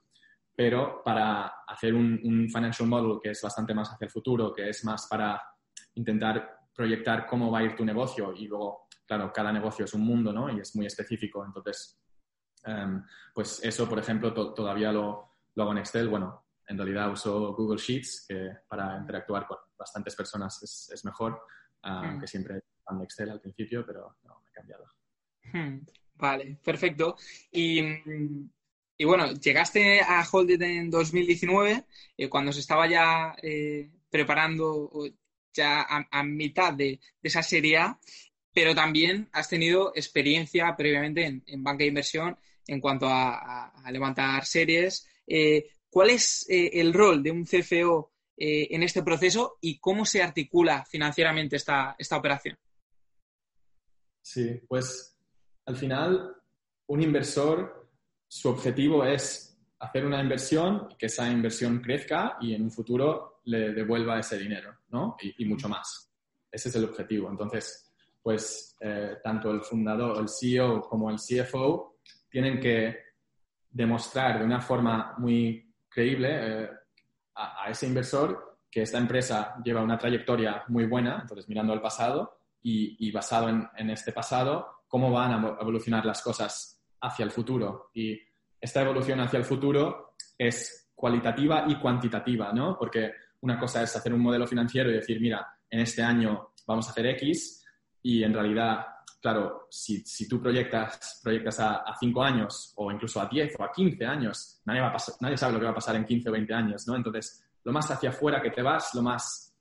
[0.56, 4.84] pero para hacer un, financial model que es bastante más hacia el futuro, que es
[4.84, 5.42] más para
[5.96, 10.02] intentar proyectar cómo va a ir tu negocio y luego, claro, cada negocio es un
[10.02, 10.56] mundo, ¿no?
[10.56, 11.44] Y es muy específico.
[11.46, 12.00] Entonces,
[12.64, 16.08] em, pues eso, por ejemplo, todavía lo, lo, hago en Excel.
[16.10, 21.42] Bueno, en realidad uso Google Sheets, que para interactuar con bastantes personas es, es mejor,
[21.82, 22.28] aunque ah, mm.
[22.28, 24.86] siempre en Excel al principio, pero no, me he cambiado.
[25.54, 27.16] Hmm, vale, perfecto.
[27.52, 27.82] Y
[29.02, 31.86] y bueno, llegaste a Holded en 2019,
[32.18, 34.92] eh, cuando se estaba ya eh, preparando
[35.52, 38.00] ya a, mitad de, esa serie A,
[38.54, 45.08] pero también has tenido experiencia previamente en, banca de inversión en cuanto a, levantar series.
[45.26, 50.86] Eh, ¿Cuál es el rol de un CFO en este proceso y cómo se articula
[50.86, 52.58] financieramente esta, esta operación?
[54.22, 55.18] Sí, pues
[55.66, 56.34] al final
[56.88, 57.82] un inversor
[58.34, 63.74] su objetivo es hacer una inversión, que esa inversión crezca y en un futuro le
[63.74, 65.18] devuelva ese dinero, ¿no?
[65.38, 66.10] Y, mucho más.
[66.50, 67.30] Ese es el objetivo.
[67.30, 71.98] Entonces, pues eh, tanto el fundador, el CEO como el CFO
[72.30, 72.96] tienen que
[73.70, 76.30] demostrar de una forma muy creíble
[76.64, 76.70] eh,
[77.36, 82.40] a, ese inversor que esta empresa lleva una trayectoria muy buena, entonces mirando al pasado
[82.64, 87.90] y, basado en, en, este pasado, cómo van a evolucionar las cosas hacia el futuro.
[87.94, 88.18] Y
[88.60, 92.78] esta evolución hacia el futuro es cualitativa y cuantitativa, ¿no?
[92.78, 96.88] Porque una cosa es hacer un modelo financiero y decir, mira, en este año vamos
[96.88, 97.66] a hacer X
[98.04, 98.86] y en realidad,
[99.22, 103.72] claro, si, si tú proyectas, proyectas a, cinco años o incluso a 10 o a
[103.72, 106.32] 15 años, nadie, va a nadie sabe lo que va a pasar en 15 o
[106.32, 106.96] 20 años, ¿no?
[106.96, 109.56] Entonces, lo más hacia afuera que te vas, lo más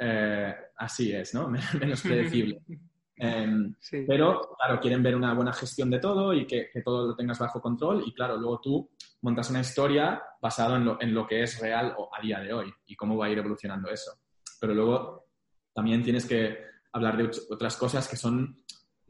[0.00, 1.48] eh, así es, ¿no?
[1.80, 2.62] Menos predecible.
[3.20, 3.74] Em,
[4.06, 7.60] pero, claro, quieren ver una buena gestión de todo y que, todo lo tengas bajo
[7.60, 8.90] control y, claro, luego tú
[9.22, 12.72] montas una historia basada en lo, en lo que es real a día de hoy
[12.86, 14.12] y cómo va a ir evolucionando eso.
[14.60, 15.26] Pero luego
[15.74, 16.58] también tienes que
[16.92, 18.56] hablar de otras cosas que son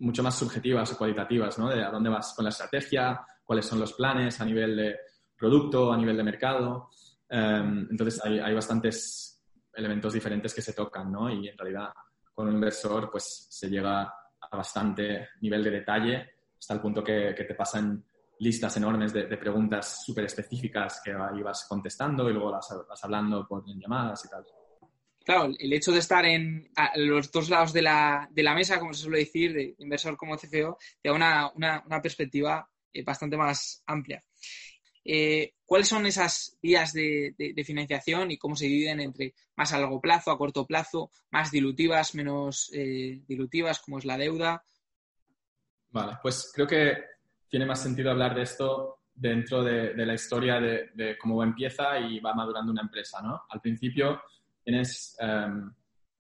[0.01, 1.69] mucho más subjetivas o cualitativas, ¿no?
[1.69, 4.97] De a dónde vas con la estrategia, cuáles son los planes a nivel de
[5.37, 6.91] producto, a nivel de mercado.
[7.29, 9.43] Em, entonces, hay, hay bastantes
[9.75, 11.31] elementos diferentes que se tocan, ¿no?
[11.31, 11.93] Y en realidad
[12.35, 17.35] con un inversor pues se llega a bastante nivel de detalle hasta el punto que,
[17.37, 18.05] te pasan
[18.41, 23.47] listas enormes de, preguntas súper específicas que ahí vas contestando y luego las vas hablando
[23.47, 24.45] por llamadas y tal.
[25.29, 28.95] Claro, el hecho de estar en los dos lados de la, de la, mesa, como
[28.95, 32.67] se suele decir, de inversor como CFO, te da una, una, perspectiva
[33.05, 34.25] bastante más amplia.
[35.67, 40.31] ¿Cuáles son esas vías de, financiación y cómo se dividen entre más a largo plazo,
[40.31, 44.65] a corto plazo, más dilutivas, menos dilutivas, como es la deuda?
[45.91, 47.05] Vale, pues creo que
[47.51, 52.33] tiene más sentido hablar de esto dentro de, la historia de, cómo empieza y va
[52.33, 53.43] madurando una empresa, ¿no?
[53.51, 54.23] Al principio
[54.69, 55.73] tienes em,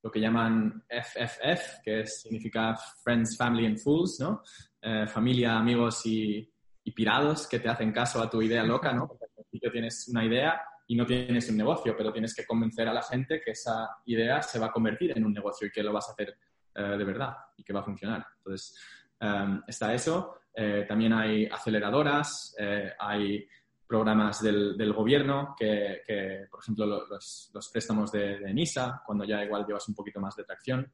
[0.02, 2.74] lo que llaman FFF, que significa
[3.04, 4.42] Friends, Family and Fools, ¿no?
[4.80, 6.50] Eh, familia, amigos y,
[6.96, 9.06] pirados que te hacen caso a tu idea loca, ¿no?
[9.06, 12.88] Porque al principio tienes una idea y no tienes un negocio, pero tienes que convencer
[12.88, 15.82] a la gente que esa idea se va a convertir en un negocio y que
[15.82, 16.38] lo vas a hacer
[16.74, 18.24] eh, de verdad y que va a funcionar.
[18.38, 18.74] Entonces,
[19.20, 20.40] em, está eso.
[20.54, 22.56] Eh, también hay aceleradoras,
[22.98, 23.46] hay
[23.88, 26.02] programas del, gobierno, que,
[26.50, 30.92] por ejemplo, los, préstamos de, NISA, cuando ya igual llevas un poquito más de tracción.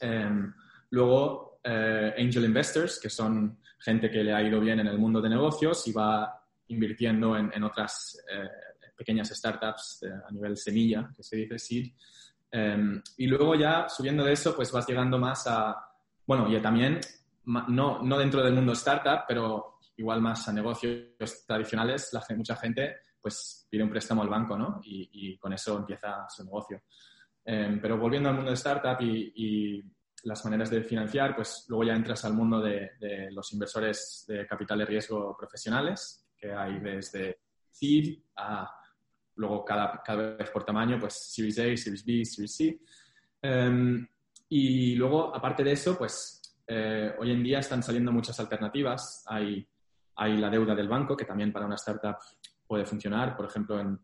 [0.00, 0.52] Em,
[0.90, 5.20] luego, eh, angel investors, que son gente que le ha ido bien en el mundo
[5.20, 8.48] de negocios y va invirtiendo en, otras eh,
[8.96, 11.92] pequeñas startups a nivel semilla, que se dice seed.
[12.50, 15.76] Em, y luego ya subiendo de eso, pues vas llegando más a,
[16.26, 17.00] bueno, y también,
[17.44, 19.71] no, no dentro del mundo startup, pero
[20.02, 24.80] igual más a negocios tradicionales, la, mucha gente pues pide un préstamo al banco, ¿no?
[24.82, 26.82] Y, con eso empieza su negocio.
[27.44, 29.82] Em, pero volviendo al mundo de startup y,
[30.24, 32.92] las maneras de financiar, pues luego ya entras al mundo de,
[33.32, 38.70] los inversores de capital de riesgo profesionales, que hay desde seed a
[39.34, 42.80] luego cada, cada vez por tamaño, pues Series A, Series B, Series C.
[43.42, 44.06] Em,
[44.48, 49.24] y luego, aparte de eso, pues eh, hoy en día están saliendo muchas alternativas.
[49.26, 49.66] Hay
[50.16, 52.16] hay la deuda del banco, que también para una startup
[52.66, 53.36] puede funcionar.
[53.36, 53.98] Por ejemplo, en,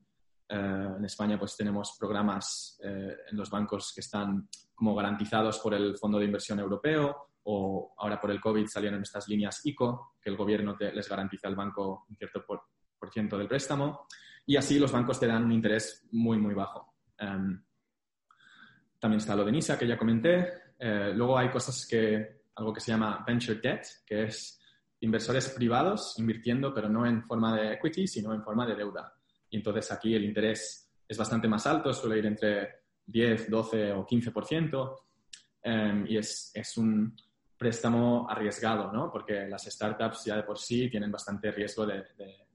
[0.48, 5.96] eh, España pues tenemos programas eh, en los bancos que están como garantizados por el
[5.98, 10.36] Fondo de Inversión Europeo o ahora por el COVID salieron estas líneas ICO, que el
[10.36, 12.62] gobierno les garantiza al banco un cierto por,
[13.10, 14.06] ciento del préstamo.
[14.44, 16.94] Y así los bancos te dan un interés muy, muy bajo.
[17.16, 17.62] Em,
[18.98, 20.74] también está lo de NISA, que ya comenté.
[20.78, 24.57] Eh, luego hay cosas que, algo que se llama venture debt, que es
[25.00, 29.12] inversores privados invirtiendo, pero no en forma de equity, sino en forma de deuda.
[29.50, 34.06] Y entonces aquí el interés es bastante más alto, suele ir entre 10, 12 o
[34.06, 34.96] 15%,
[35.62, 37.16] em, y es, es, un
[37.56, 39.10] préstamo arriesgado, ¿no?
[39.10, 42.04] Porque las startups ya de por sí tienen bastante riesgo de,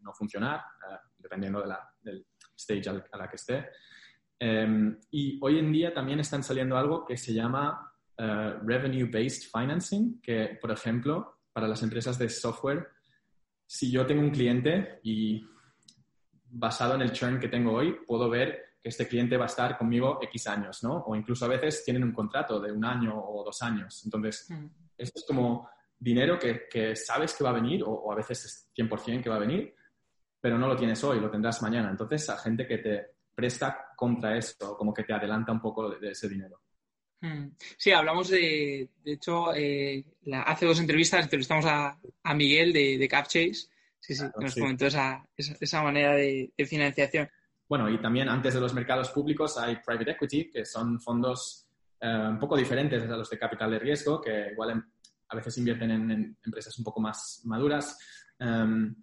[0.02, 2.26] no funcionar, eh, dependiendo de la, del
[2.56, 3.70] stage a la que esté.
[4.40, 10.22] Em, y hoy en día también están saliendo algo que se llama eh, Revenue-Based Financing,
[10.22, 12.90] que, por ejemplo, para las empresas de software,
[13.66, 15.48] si yo tengo un cliente y
[16.50, 19.78] basado en el churn que tengo hoy, puedo ver que este cliente va a estar
[19.78, 20.98] conmigo X años, ¿no?
[21.08, 24.02] O incluso a veces tienen un contrato de un año o dos años.
[24.04, 24.66] Entonces, mm.
[24.98, 28.72] esto es como dinero que, que, sabes que va a venir, o, a veces es
[28.76, 29.74] 100% que va a venir,
[30.40, 31.90] pero no lo tienes hoy, lo tendrás mañana.
[31.90, 36.12] Entonces, a gente que te presta contra esto, como que te adelanta un poco de
[36.12, 36.62] ese dinero.
[37.24, 37.56] Mm.
[37.78, 40.04] Sí, hablamos de, de hecho, eh,
[40.46, 43.54] hace dos entrevistas entrevistamos a, a Miguel de, de CapChase,
[43.98, 47.30] sí, sí, que nos comentó esa, esa, manera de, financiación.
[47.70, 51.66] Bueno, y también antes de los mercados públicos hay private equity, que son fondos
[52.02, 54.84] eh, un poco diferentes a los de capital de riesgo, que igual em,
[55.30, 57.98] a veces invierten en, empresas un poco más maduras
[58.38, 58.94] em,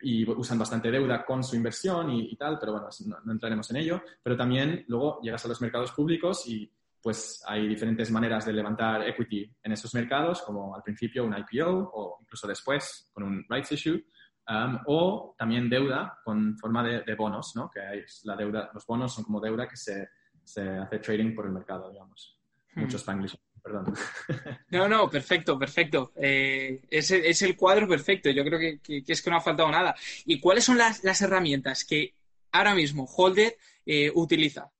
[0.00, 3.76] y usan bastante deuda con su inversión y, tal, pero bueno, no, no, entraremos en
[3.76, 4.02] ello.
[4.22, 6.72] Pero también luego llegas a los mercados públicos y
[7.06, 11.92] pues hay diferentes maneras de levantar equity en esos mercados, como al principio un IPO
[11.94, 14.04] o incluso después con un rights issue,
[14.48, 17.70] um, o también deuda con forma de, bonos, ¿no?
[17.70, 20.08] Que hay la deuda, los bonos son como deuda que se,
[20.42, 22.40] se hace trading por el mercado, digamos.
[22.74, 22.80] Hmm.
[22.80, 23.94] Muchos Spanglish, perdón.
[24.70, 26.10] No, no, perfecto, perfecto.
[26.16, 28.30] Eh, es, es, el cuadro perfecto.
[28.30, 29.94] Yo creo que, que, es que no ha faltado nada.
[30.24, 32.16] ¿Y cuáles son las, las herramientas que
[32.50, 34.72] ahora mismo Holder eh, utiliza?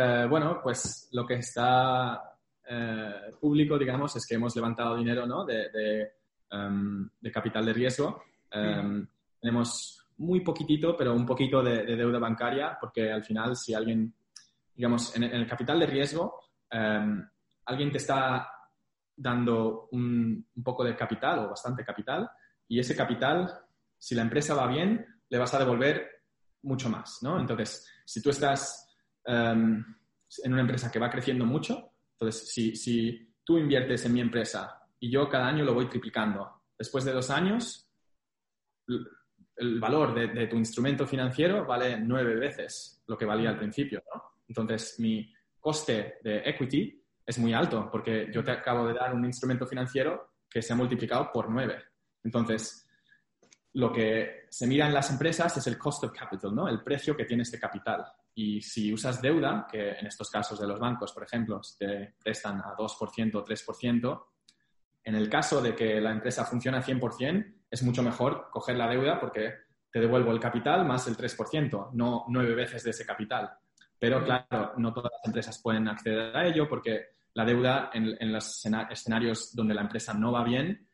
[0.00, 2.22] Eh, bueno, pues lo que está
[2.68, 5.44] eh, público, digamos, es que hemos levantado dinero ¿no?
[5.44, 6.12] de,
[6.50, 8.22] em, capital de riesgo.
[8.48, 9.04] Em,
[9.40, 14.14] tenemos muy poquitito, pero un poquito de, deuda bancaria, porque al final si alguien,
[14.72, 16.38] digamos, en, el capital de riesgo,
[16.70, 17.28] em,
[17.64, 18.48] alguien te está
[19.16, 22.30] dando un, un, poco de capital o bastante capital,
[22.68, 23.52] y ese capital,
[23.98, 26.08] si la empresa va bien, le vas a devolver
[26.62, 27.40] mucho más, ¿no?
[27.40, 28.87] Entonces, si tú estás
[29.30, 29.84] Em,
[30.42, 31.92] en una empresa que va creciendo mucho.
[32.12, 36.62] Entonces, si, si tú inviertes en mi empresa y yo cada año lo voy triplicando,
[36.78, 37.90] después de dos años,
[38.86, 44.02] el valor de, tu instrumento financiero vale nueve veces lo que valía al principio.
[44.48, 49.26] Entonces, mi coste de equity es muy alto porque yo te acabo de dar un
[49.26, 51.82] instrumento financiero que se ha multiplicado por nueve.
[52.24, 52.88] Entonces,
[53.74, 56.66] lo que se mira en las empresas es el cost of capital, ¿no?
[56.66, 58.06] El precio que tiene este capital.
[58.40, 62.60] Y si usas deuda, que en estos casos de los bancos, por ejemplo, te prestan
[62.60, 64.26] a 2% o 3%,
[65.02, 68.88] en el caso de que la empresa funcione a 100%, es mucho mejor coger la
[68.88, 69.54] deuda porque
[69.90, 73.50] te devuelvo el capital más el 3%, no nueve veces de ese capital.
[73.98, 78.64] Pero claro, no todas las empresas pueden acceder a ello porque la deuda en, los
[78.90, 80.87] escenarios donde la empresa no va bien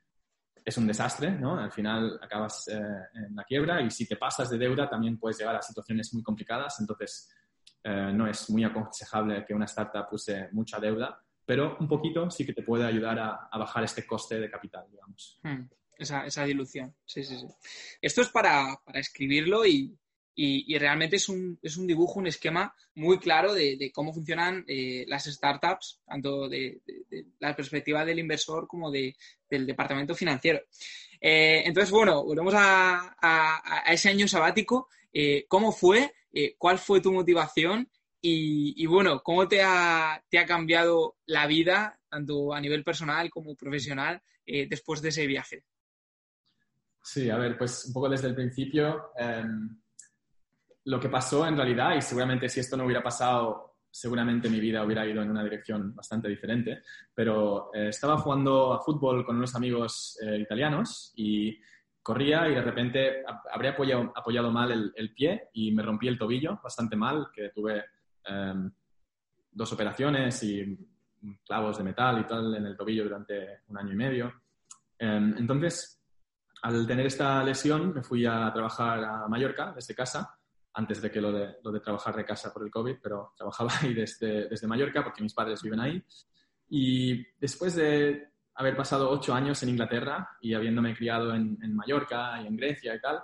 [0.64, 1.58] es un desastre, ¿no?
[1.58, 2.80] Al final acabas eh,
[3.14, 6.22] en la quiebra y si te pasas de deuda también puedes llegar a situaciones muy
[6.22, 7.30] complicadas, entonces
[7.82, 12.46] eh, no es muy aconsejable que una startup use mucha deuda, pero un poquito sí
[12.46, 15.38] que te puede ayudar a, bajar este coste de capital, digamos.
[15.42, 17.46] Hmm, esa, esa, dilución, sí, sí, sí.
[18.00, 19.94] Esto es para, para escribirlo y,
[20.34, 25.04] y, realmente es un, es un, dibujo, un esquema muy claro de, cómo funcionan eh,
[25.06, 26.80] las startups, tanto de,
[27.38, 29.14] la perspectiva del inversor como del
[29.48, 30.60] departamento financiero.
[31.20, 34.88] Eh, entonces, bueno, volvemos a, ese año sabático.
[35.12, 36.12] Eh, ¿Cómo fue?
[36.58, 37.88] ¿Cuál fue tu motivación?
[38.20, 43.54] Y, bueno, ¿cómo te ha, te ha, cambiado la vida, tanto a nivel personal como
[43.54, 45.64] profesional, después de ese viaje?
[47.04, 49.78] Sí, a ver, pues un poco desde el principio em,
[50.84, 54.84] lo que pasó en realidad, y seguramente si esto no hubiera pasado, seguramente mi vida
[54.84, 56.82] hubiera ido en una dirección bastante diferente,
[57.14, 61.56] pero eh, estaba jugando a fútbol con unos amigos eh, italianos y
[62.02, 63.22] corría y de repente
[63.52, 67.84] habría apoyado, apoyado mal el, pie y me rompí el tobillo bastante mal, que tuve
[68.24, 68.68] em,
[69.52, 70.76] dos operaciones y
[71.46, 74.42] clavos de metal y tal en el tobillo durante un año y medio.
[74.98, 76.02] Em, entonces,
[76.62, 80.36] al tener esta lesión, me fui a trabajar a Mallorca desde casa
[80.74, 83.70] antes de que lo de, lo de trabajar de casa por el COVID, pero trabajaba
[83.80, 86.02] ahí desde, desde Mallorca porque mis padres viven ahí.
[86.68, 92.40] Y después de haber pasado ocho años en Inglaterra y habiéndome criado en, en Mallorca
[92.42, 93.20] y en Grecia y tal,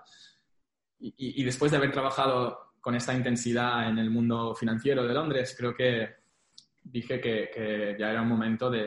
[1.00, 5.54] y, y, después de haber trabajado con esta intensidad en el mundo financiero de Londres,
[5.58, 6.10] creo que
[6.82, 8.84] dije que, que ya era un momento de,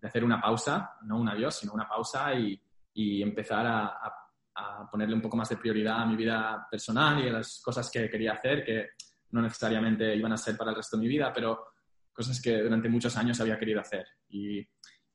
[0.00, 2.60] de, hacer una pausa, no un adiós, sino una pausa y,
[2.92, 4.23] y empezar a, a
[4.56, 7.90] a ponerle un poco más de prioridad a mi vida personal y a las cosas
[7.90, 8.90] que quería hacer, que
[9.30, 11.66] no necesariamente iban a ser para el resto de mi vida, pero
[12.12, 14.06] cosas que durante muchos años había querido hacer.
[14.28, 14.58] Y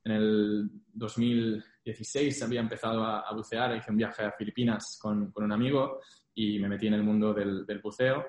[0.04, 5.52] en el 2016 había empezado a, bucear, hice un viaje a Filipinas con, con, un
[5.52, 6.02] amigo
[6.36, 8.26] y me metí en el mundo del, del, buceo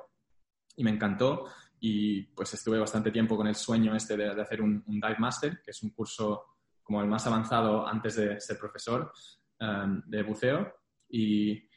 [0.77, 1.47] y me encantó
[1.81, 5.19] y pues estuve bastante tiempo con el sueño este de, de hacer un, un, Dive
[5.19, 6.45] Master, que es un curso
[6.83, 9.13] como el más avanzado antes de ser profesor
[9.61, 10.80] um, de buceo
[11.11, 11.71] y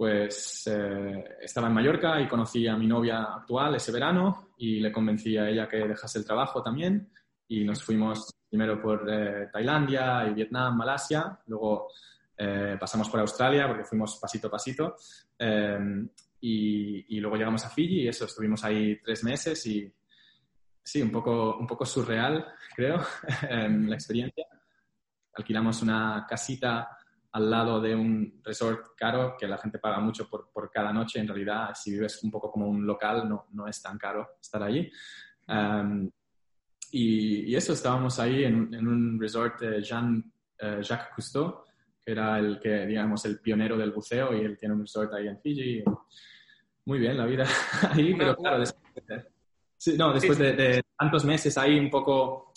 [0.00, 4.90] pues eh, estaba en Mallorca y conocí a mi novia actual ese verano y le
[4.90, 7.12] convencí a ella que dejase el trabajo también.
[7.48, 11.88] Y nos fuimos primero por eh, Tailandia y Vietnam, Malasia, luego
[12.34, 14.96] eh, pasamos por Australia porque fuimos pasito a pasito.
[16.42, 19.92] Y, y, luego llegamos a Fiji y eso, estuvimos ahí tres meses y
[20.82, 22.96] sí, un poco, un poco surreal creo
[23.50, 24.46] la experiencia.
[25.34, 26.96] Alquilamos una casita
[27.32, 31.20] al lado de un resort caro que la gente paga mucho por, por, cada noche.
[31.20, 34.62] En realidad, si vives un poco como un local, no, no es tan caro estar
[34.62, 34.90] allí.
[35.46, 36.10] Um,
[36.90, 41.64] y, y, eso, estábamos ahí en, en un resort de Jean, uh, Jacques Cousteau,
[42.04, 45.28] que era el que, digamos, el pionero del buceo y él tiene un resort ahí
[45.28, 45.84] en Fiji.
[46.86, 47.44] Muy bien la vida
[47.92, 49.24] ahí, pero claro, después, de,
[49.76, 52.52] sí, no, después de, de, tantos meses ahí un poco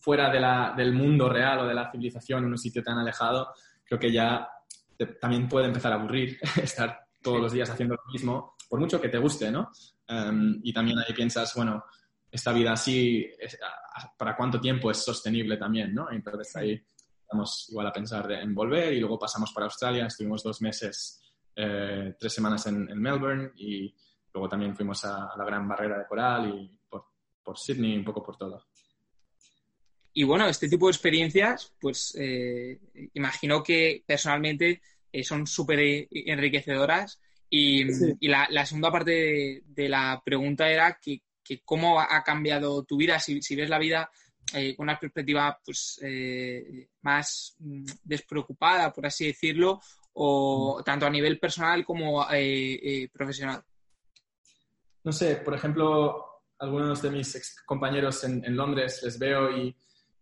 [0.00, 3.54] fuera de la, del mundo real o de la civilización, en un sitio tan alejado,
[3.88, 4.46] creo que ya
[5.20, 9.08] también puede empezar a aburrir estar todos los días haciendo lo mismo, por mucho que
[9.08, 9.70] te guste, ¿no?
[10.06, 11.84] Em, y también ahí piensas, bueno,
[12.30, 13.26] esta vida así,
[14.16, 16.10] ¿para cuánto tiempo es sostenible también, ¿no?
[16.10, 16.80] Entonces ahí
[17.30, 21.22] vamos igual a pensar en volver y luego pasamos para Australia, estuvimos dos meses,
[21.56, 23.94] eh, tres semanas en, Melbourne y
[24.32, 27.06] luego también fuimos a, la Gran Barrera de Coral y por,
[27.42, 28.66] por Sydney, un poco por todo.
[30.18, 32.80] Y bueno, este tipo de experiencias, pues eh,
[33.14, 37.20] imagino que personalmente eh, son súper enriquecedoras.
[37.48, 37.84] Y,
[38.26, 41.22] la, segunda parte de, la pregunta era que,
[41.64, 44.10] cómo ha cambiado tu vida, si, ves la vida
[44.54, 46.00] eh, con una perspectiva pues,
[47.02, 49.80] más mm, despreocupada, por así decirlo,
[50.14, 50.82] o mm.
[50.82, 52.26] tanto a nivel personal como
[53.12, 53.62] profesional.
[55.04, 59.76] No sé, por ejemplo, algunos de mis ex compañeros en, en Londres les veo y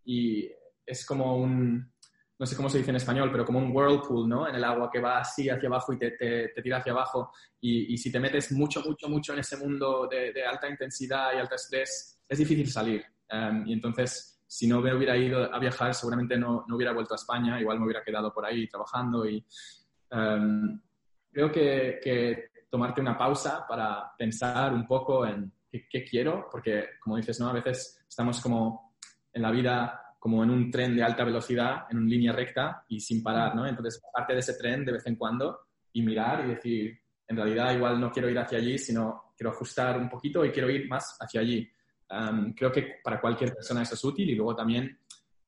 [0.06, 0.50] y
[0.86, 1.92] es como un,
[2.38, 4.48] no sé cómo se dice en español, pero como un whirlpool, ¿no?
[4.48, 7.32] En el agua que va así hacia abajo y te, te, tira hacia abajo.
[7.60, 11.34] Y, y, si te metes mucho, mucho, mucho en ese mundo de, de alta intensidad
[11.34, 13.04] y alto estrés, es difícil salir.
[13.28, 17.14] Em, y entonces si no me hubiera ido a viajar, seguramente no, no hubiera vuelto
[17.14, 19.44] a España, igual me hubiera quedado por ahí trabajando y
[20.10, 20.80] em,
[21.32, 26.90] creo que, que, tomarte una pausa para pensar un poco en qué, qué, quiero, porque
[27.00, 27.48] como dices, ¿no?
[27.48, 28.85] A veces estamos como
[29.36, 32.98] en la vida como en un tren de alta velocidad, en una línea recta y
[32.98, 33.66] sin parar, ¿no?
[33.66, 37.74] Entonces, parte de ese tren de vez en cuando y mirar y decir, en realidad
[37.74, 41.16] igual no quiero ir hacia allí, sino quiero ajustar un poquito y quiero ir más
[41.20, 41.70] hacia allí.
[42.56, 44.98] creo que para cualquier persona eso es útil y luego también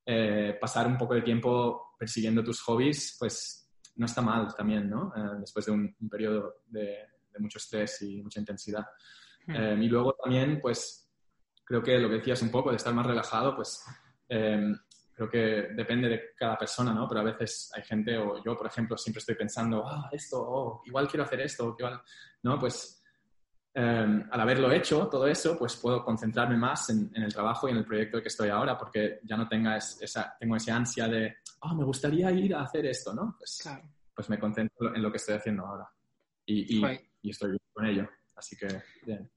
[0.05, 5.12] eh, pasar un poco de tiempo persiguiendo tus hobbies, pues no está mal también, ¿no?
[5.16, 6.99] Eh, después de un, periodo de,
[7.39, 8.86] mucho estrés y mucha intensidad.
[9.47, 9.55] Hmm.
[9.55, 11.07] Eh, y luego también, pues,
[11.68, 13.84] creo que lo que decías un poco de estar más relajado, pues
[14.26, 17.06] creo que depende de cada persona, ¿no?
[17.06, 20.82] Pero a veces hay gente, o yo, por ejemplo, siempre estoy pensando, ah, esto, oh,
[20.86, 22.00] igual quiero hacer esto, igual,
[22.44, 22.58] ¿no?
[22.58, 23.02] Pues
[23.74, 27.78] em, al haberlo hecho, todo eso, pues puedo concentrarme más en, el trabajo y en
[27.78, 31.74] el proyecto que estoy ahora, porque ya no tenga esa, tengo esa ansia de, oh,
[31.74, 33.34] me gustaría ir a hacer esto, ¿no?
[33.36, 33.68] Pues,
[34.14, 35.88] pues me concentro en lo que estoy haciendo ahora
[36.46, 38.08] y, y, y estoy con ello.
[38.34, 38.68] Así que,
[39.04, 39.28] bien.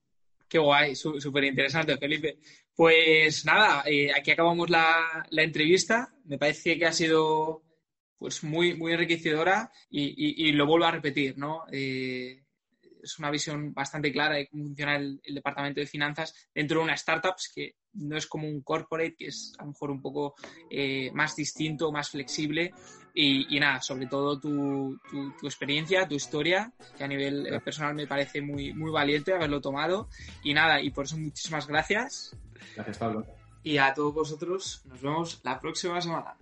[0.52, 2.40] Qué guay, súper interesante, Felipe.
[2.76, 6.14] Pues nada, eh, aquí acabamos la, entrevista.
[6.26, 7.64] Me parece que ha sido
[8.18, 11.64] pues muy, muy enriquecedora y, lo vuelvo a repetir, ¿no?
[11.72, 12.44] Eh,
[13.02, 16.96] es una visión bastante clara de cómo funciona el, departamento de finanzas dentro de una
[16.96, 20.36] startup que no es como un corporate, que es a lo mejor un poco
[20.70, 22.74] eh, más distinto, más flexible.
[23.14, 28.08] Y, nada, sobre todo tu, tu, experiencia, tu historia, que a nivel eh, personal me
[28.08, 30.08] parece muy, muy valiente haberlo tomado.
[30.44, 32.36] Y nada, y por eso muchísimas gracias.
[32.76, 33.26] Gracias, Pablo.
[33.64, 36.36] Y a todos vosotros, nos vemos la próxima semana.